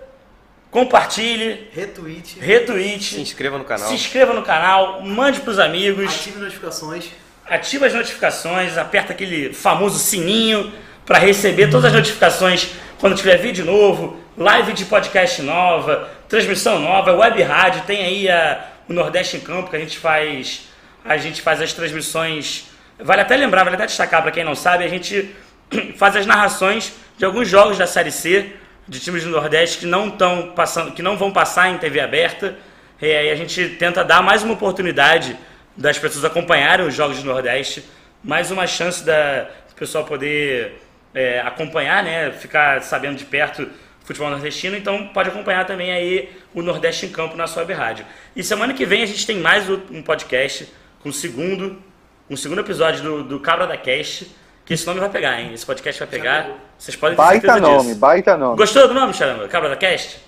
compartilhe, 0.70 1.68
retweet, 1.74 2.38
retweet, 2.40 3.02
se 3.02 3.20
inscreva 3.20 3.59
no 3.59 3.64
canal, 3.64 3.88
se 3.88 3.94
inscreva 3.94 4.33
no 4.33 4.42
canal, 4.42 5.02
mande 5.02 5.40
para 5.40 5.50
os 5.50 5.59
amigos, 5.59 6.04
ative 6.04 6.37
as 6.37 6.42
notificações, 6.42 7.11
ativa 7.48 7.87
as 7.87 7.94
notificações, 7.94 8.78
aperta 8.78 9.12
aquele 9.12 9.52
famoso 9.52 9.98
sininho 9.98 10.72
para 11.04 11.18
receber 11.18 11.68
todas 11.68 11.87
as 11.87 11.92
notificações 11.92 12.70
quando 13.00 13.16
tiver 13.16 13.37
vídeo 13.38 13.64
novo, 13.64 14.20
live 14.37 14.72
de 14.72 14.85
podcast 14.85 15.42
nova, 15.42 16.09
transmissão 16.28 16.78
nova, 16.78 17.12
web 17.14 17.42
rádio, 17.42 17.83
tem 17.83 18.04
aí 18.04 18.28
a, 18.30 18.64
o 18.88 18.92
Nordeste 18.92 19.38
em 19.38 19.40
Campo 19.40 19.70
que 19.70 19.76
a 19.76 19.80
gente 19.80 19.98
faz, 19.98 20.68
a 21.04 21.16
gente 21.16 21.42
faz 21.42 21.61
as 21.61 21.72
transmissões, 21.72 22.66
vale 22.98 23.22
até 23.22 23.37
lembrar, 23.37 23.64
vale 23.64 23.74
até 23.74 23.87
destacar 23.87 24.22
para 24.22 24.30
quem 24.30 24.44
não 24.44 24.54
sabe, 24.54 24.85
a 24.85 24.88
gente 24.88 25.35
faz 25.96 26.14
as 26.14 26.26
narrações 26.26 26.92
de 27.18 27.24
alguns 27.24 27.48
jogos 27.48 27.76
da 27.76 27.87
Série 27.87 28.12
C 28.12 28.52
de 28.90 28.98
times 28.98 29.22
do 29.22 29.31
Nordeste 29.31 29.79
que 29.79 29.87
não 29.87 30.09
estão 30.09 30.50
passando, 30.50 30.90
que 30.90 31.00
não 31.00 31.16
vão 31.16 31.33
passar 31.33 31.70
em 31.70 31.79
TV 31.79 32.00
aberta. 32.00 32.57
E 33.00 33.07
aí 33.07 33.31
a 33.31 33.37
gente 33.37 33.76
tenta 33.79 34.05
dar 34.05 34.20
mais 34.20 34.42
uma 34.42 34.55
oportunidade 34.55 35.38
das 35.76 35.96
pessoas 35.96 36.24
acompanharem 36.24 36.85
os 36.85 36.92
jogos 36.92 37.22
do 37.22 37.24
Nordeste, 37.24 37.85
mais 38.22 38.50
uma 38.50 38.66
chance 38.66 39.05
da 39.05 39.42
do 39.68 39.74
pessoal 39.76 40.05
poder 40.05 40.83
é, 41.14 41.40
acompanhar, 41.40 42.03
né, 42.03 42.33
ficar 42.33 42.83
sabendo 42.83 43.16
de 43.16 43.24
perto 43.24 43.68
futebol 44.05 44.29
nordestino. 44.29 44.76
Então 44.76 45.07
pode 45.14 45.29
acompanhar 45.29 45.64
também 45.64 45.92
aí 45.92 46.29
o 46.53 46.61
Nordeste 46.61 47.07
em 47.07 47.11
Campo 47.11 47.37
na 47.37 47.46
sua 47.46 47.62
web 47.62 47.72
rádio. 47.72 48.05
E 48.35 48.42
semana 48.42 48.74
que 48.74 48.85
vem 48.85 49.05
a 49.05 49.07
gente 49.07 49.24
tem 49.24 49.38
mais 49.38 49.70
um 49.70 50.03
podcast 50.03 50.66
com 51.00 51.11
o 51.11 51.12
segundo, 51.12 51.81
um 52.29 52.37
segundo 52.37 52.61
episódio 52.61 53.05
do, 53.05 53.22
do 53.22 53.38
Cabra 53.38 53.68
da 53.68 53.76
Cast 53.76 54.26
que 54.70 54.74
esse 54.74 54.87
nome 54.87 55.00
vai 55.00 55.11
pegar, 55.11 55.40
hein? 55.40 55.52
Esse 55.52 55.66
podcast 55.66 55.98
vai 55.98 56.09
pegar. 56.09 56.48
Vocês 56.78 56.96
podem 56.96 57.16
ter 57.16 57.22
baita 57.22 57.40
certeza 57.40 57.61
nome, 57.61 57.88
disso. 57.88 57.98
Baita 57.98 58.37
nome, 58.37 58.56
Gostou 58.56 58.87
do 58.87 58.94
nome, 58.94 59.12
Charamba? 59.12 59.48
Cabra 59.48 59.68
da 59.68 59.74
Cast? 59.74 60.20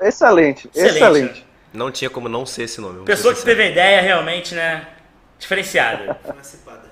Excelente, 0.00 0.66
excelente. 0.74 0.96
excelente. 0.96 1.46
Não 1.74 1.90
tinha 1.90 2.08
como 2.08 2.26
não 2.26 2.46
ser 2.46 2.62
esse 2.62 2.80
nome. 2.80 3.04
Pessoa 3.04 3.34
que 3.34 3.42
teve 3.42 3.62
a 3.64 3.66
ideia 3.66 4.00
realmente, 4.00 4.54
né? 4.54 4.86
Diferenciada. 5.38 6.16
Foi 6.24 6.32
uma 6.32 6.42
cipada. 6.42 6.82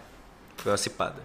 Foi 0.59 0.73
uma 0.73 0.77
cipada. 0.77 1.17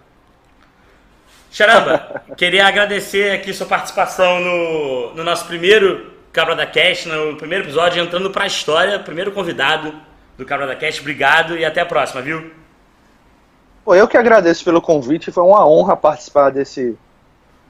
Charamba, 1.52 2.22
queria 2.38 2.66
agradecer 2.66 3.32
aqui 3.32 3.52
sua 3.52 3.66
participação 3.66 4.40
no, 4.40 5.14
no 5.14 5.22
nosso 5.22 5.44
primeiro 5.44 6.10
Cabra 6.32 6.56
da 6.56 6.64
Cast, 6.64 7.06
no 7.06 7.36
primeiro 7.36 7.64
episódio, 7.64 8.02
entrando 8.02 8.30
para 8.30 8.44
a 8.44 8.46
história, 8.46 8.98
primeiro 9.00 9.30
convidado 9.30 9.94
do 10.38 10.46
Cabra 10.46 10.66
da 10.66 10.74
Cast. 10.74 11.02
Obrigado 11.02 11.54
e 11.54 11.66
até 11.66 11.82
a 11.82 11.86
próxima, 11.86 12.22
viu? 12.22 12.50
Pô, 13.86 13.94
eu 13.94 14.08
que 14.08 14.16
agradeço 14.16 14.64
pelo 14.64 14.82
convite, 14.82 15.30
foi 15.30 15.44
uma 15.44 15.64
honra 15.64 15.96
participar 15.96 16.50
desse, 16.50 16.98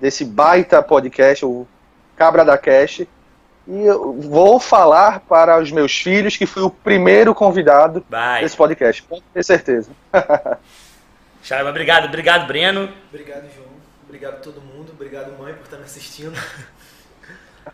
desse 0.01 0.25
baita 0.25 0.83
podcast, 0.83 1.45
o 1.45 1.69
Cabra 2.17 2.43
da 2.43 2.57
Cash. 2.57 3.01
E 3.01 3.85
eu 3.85 4.15
vou 4.15 4.59
falar 4.59 5.21
para 5.21 5.61
os 5.61 5.71
meus 5.71 5.95
filhos 5.95 6.35
que 6.35 6.47
fui 6.47 6.63
o 6.63 6.71
primeiro 6.71 7.35
convidado 7.35 8.03
Vai. 8.09 8.41
desse 8.41 8.57
podcast, 8.57 9.03
com 9.03 9.21
certeza. 9.43 9.91
Charma, 11.45 11.69
obrigado, 11.69 12.07
obrigado, 12.07 12.47
Breno. 12.47 12.89
Obrigado, 13.11 13.55
João. 13.55 13.69
Obrigado 14.05 14.37
a 14.37 14.39
todo 14.39 14.59
mundo. 14.63 14.93
Obrigado, 14.95 15.39
mãe, 15.39 15.53
por 15.53 15.65
estar 15.65 15.77
me 15.77 15.85
assistindo. 15.85 16.33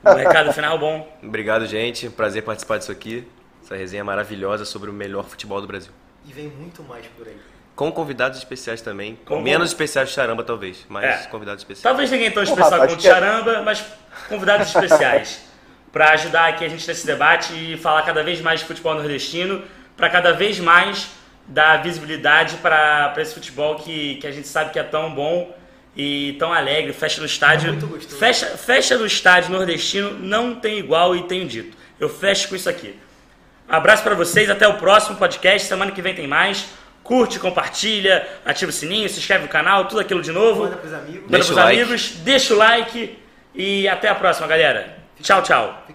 Um 0.05 0.15
recado 0.15 0.53
final 0.55 0.79
bom. 0.79 1.07
Obrigado, 1.23 1.67
gente. 1.67 2.09
Prazer 2.09 2.43
participar 2.43 2.79
disso 2.79 2.91
aqui. 2.91 3.29
Essa 3.63 3.77
resenha 3.77 4.03
maravilhosa 4.03 4.65
sobre 4.65 4.89
o 4.89 4.93
melhor 4.93 5.27
futebol 5.27 5.61
do 5.61 5.67
Brasil. 5.67 5.93
E 6.27 6.33
vem 6.33 6.49
muito 6.49 6.83
mais 6.83 7.07
por 7.07 7.29
aí. 7.29 7.37
Com 7.75 7.91
convidados 7.91 8.39
especiais 8.39 8.81
também. 8.83 9.19
Com 9.25 9.41
Menos 9.41 9.71
especiais 9.71 10.09
de 10.09 10.15
charamba, 10.15 10.45
talvez. 10.45 10.85
Mas 10.89 11.05
é. 11.05 11.29
convidados 11.29 11.63
especiais. 11.63 11.83
Talvez 11.83 12.11
ninguém 12.11 12.31
tão 12.31 12.43
especial 12.43 12.81
quanto 12.81 13.07
é- 13.07 13.11
charamba, 13.11 13.63
mas 13.63 13.85
convidados 14.29 14.69
especiais. 14.69 15.43
para 15.93 16.11
ajudar 16.13 16.49
aqui 16.49 16.65
a 16.65 16.69
gente 16.69 16.87
nesse 16.89 17.07
debate 17.07 17.53
e 17.53 17.77
falar 17.77 18.03
cada 18.03 18.23
vez 18.23 18.41
mais 18.41 18.61
de 18.61 18.67
futebol 18.67 18.95
nordestino, 18.95 19.63
para 19.97 20.09
cada 20.09 20.33
vez 20.33 20.59
mais 20.59 21.11
dar 21.47 21.83
visibilidade 21.83 22.57
para 22.57 23.15
esse 23.19 23.35
futebol 23.35 23.77
que, 23.77 24.17
que 24.17 24.27
a 24.27 24.31
gente 24.31 24.49
sabe 24.49 24.71
que 24.71 24.79
é 24.79 24.83
tão 24.83 25.15
bom 25.15 25.55
e 25.95 26.35
tão 26.39 26.53
alegre, 26.53 26.93
fecha 26.95 27.21
no 27.21 27.27
estádio. 27.27 27.69
É 27.69 27.73
muito 27.73 27.87
gostoso. 27.87 28.17
fecha, 28.17 28.47
fecha 28.57 28.97
no 28.97 29.05
estádio 29.05 29.51
nordestino, 29.51 30.13
não 30.19 30.55
tem 30.55 30.79
igual 30.79 31.15
e 31.15 31.25
tenho 31.25 31.47
dito. 31.47 31.77
Eu 32.01 32.09
fecho 32.09 32.49
com 32.49 32.57
isso 32.57 32.71
aqui. 32.71 32.99
Abraço 33.69 34.03
para 34.03 34.15
vocês, 34.15 34.49
até 34.49 34.67
o 34.67 34.75
próximo 34.75 35.17
podcast. 35.17 35.69
Semana 35.69 35.93
que 35.93 36.01
vem 36.01 36.15
tem 36.15 36.27
mais. 36.27 36.67
Curte, 37.03 37.39
compartilha, 37.39 38.27
ativa 38.45 38.71
o 38.71 38.73
sininho, 38.73 39.09
se 39.09 39.19
inscreve 39.19 39.45
no 39.45 39.49
canal, 39.49 39.87
tudo 39.87 40.01
aquilo 40.01 40.23
de 40.23 40.31
novo. 40.33 40.65
Manda 40.65 40.77
pros 40.77 40.93
amigos. 40.93 41.23
Manda 41.23 41.29
Deixa 41.31 41.47
pros 41.53 41.57
o 41.59 41.65
like. 41.67 41.81
amigos, 41.81 42.11
deixa 42.25 42.55
o 42.55 42.57
like 42.57 43.19
e 43.55 43.89
até 43.89 44.09
a 44.09 44.15
próxima, 44.15 44.47
galera. 44.47 44.97
Tchau, 45.21 45.43
tchau. 45.43 45.87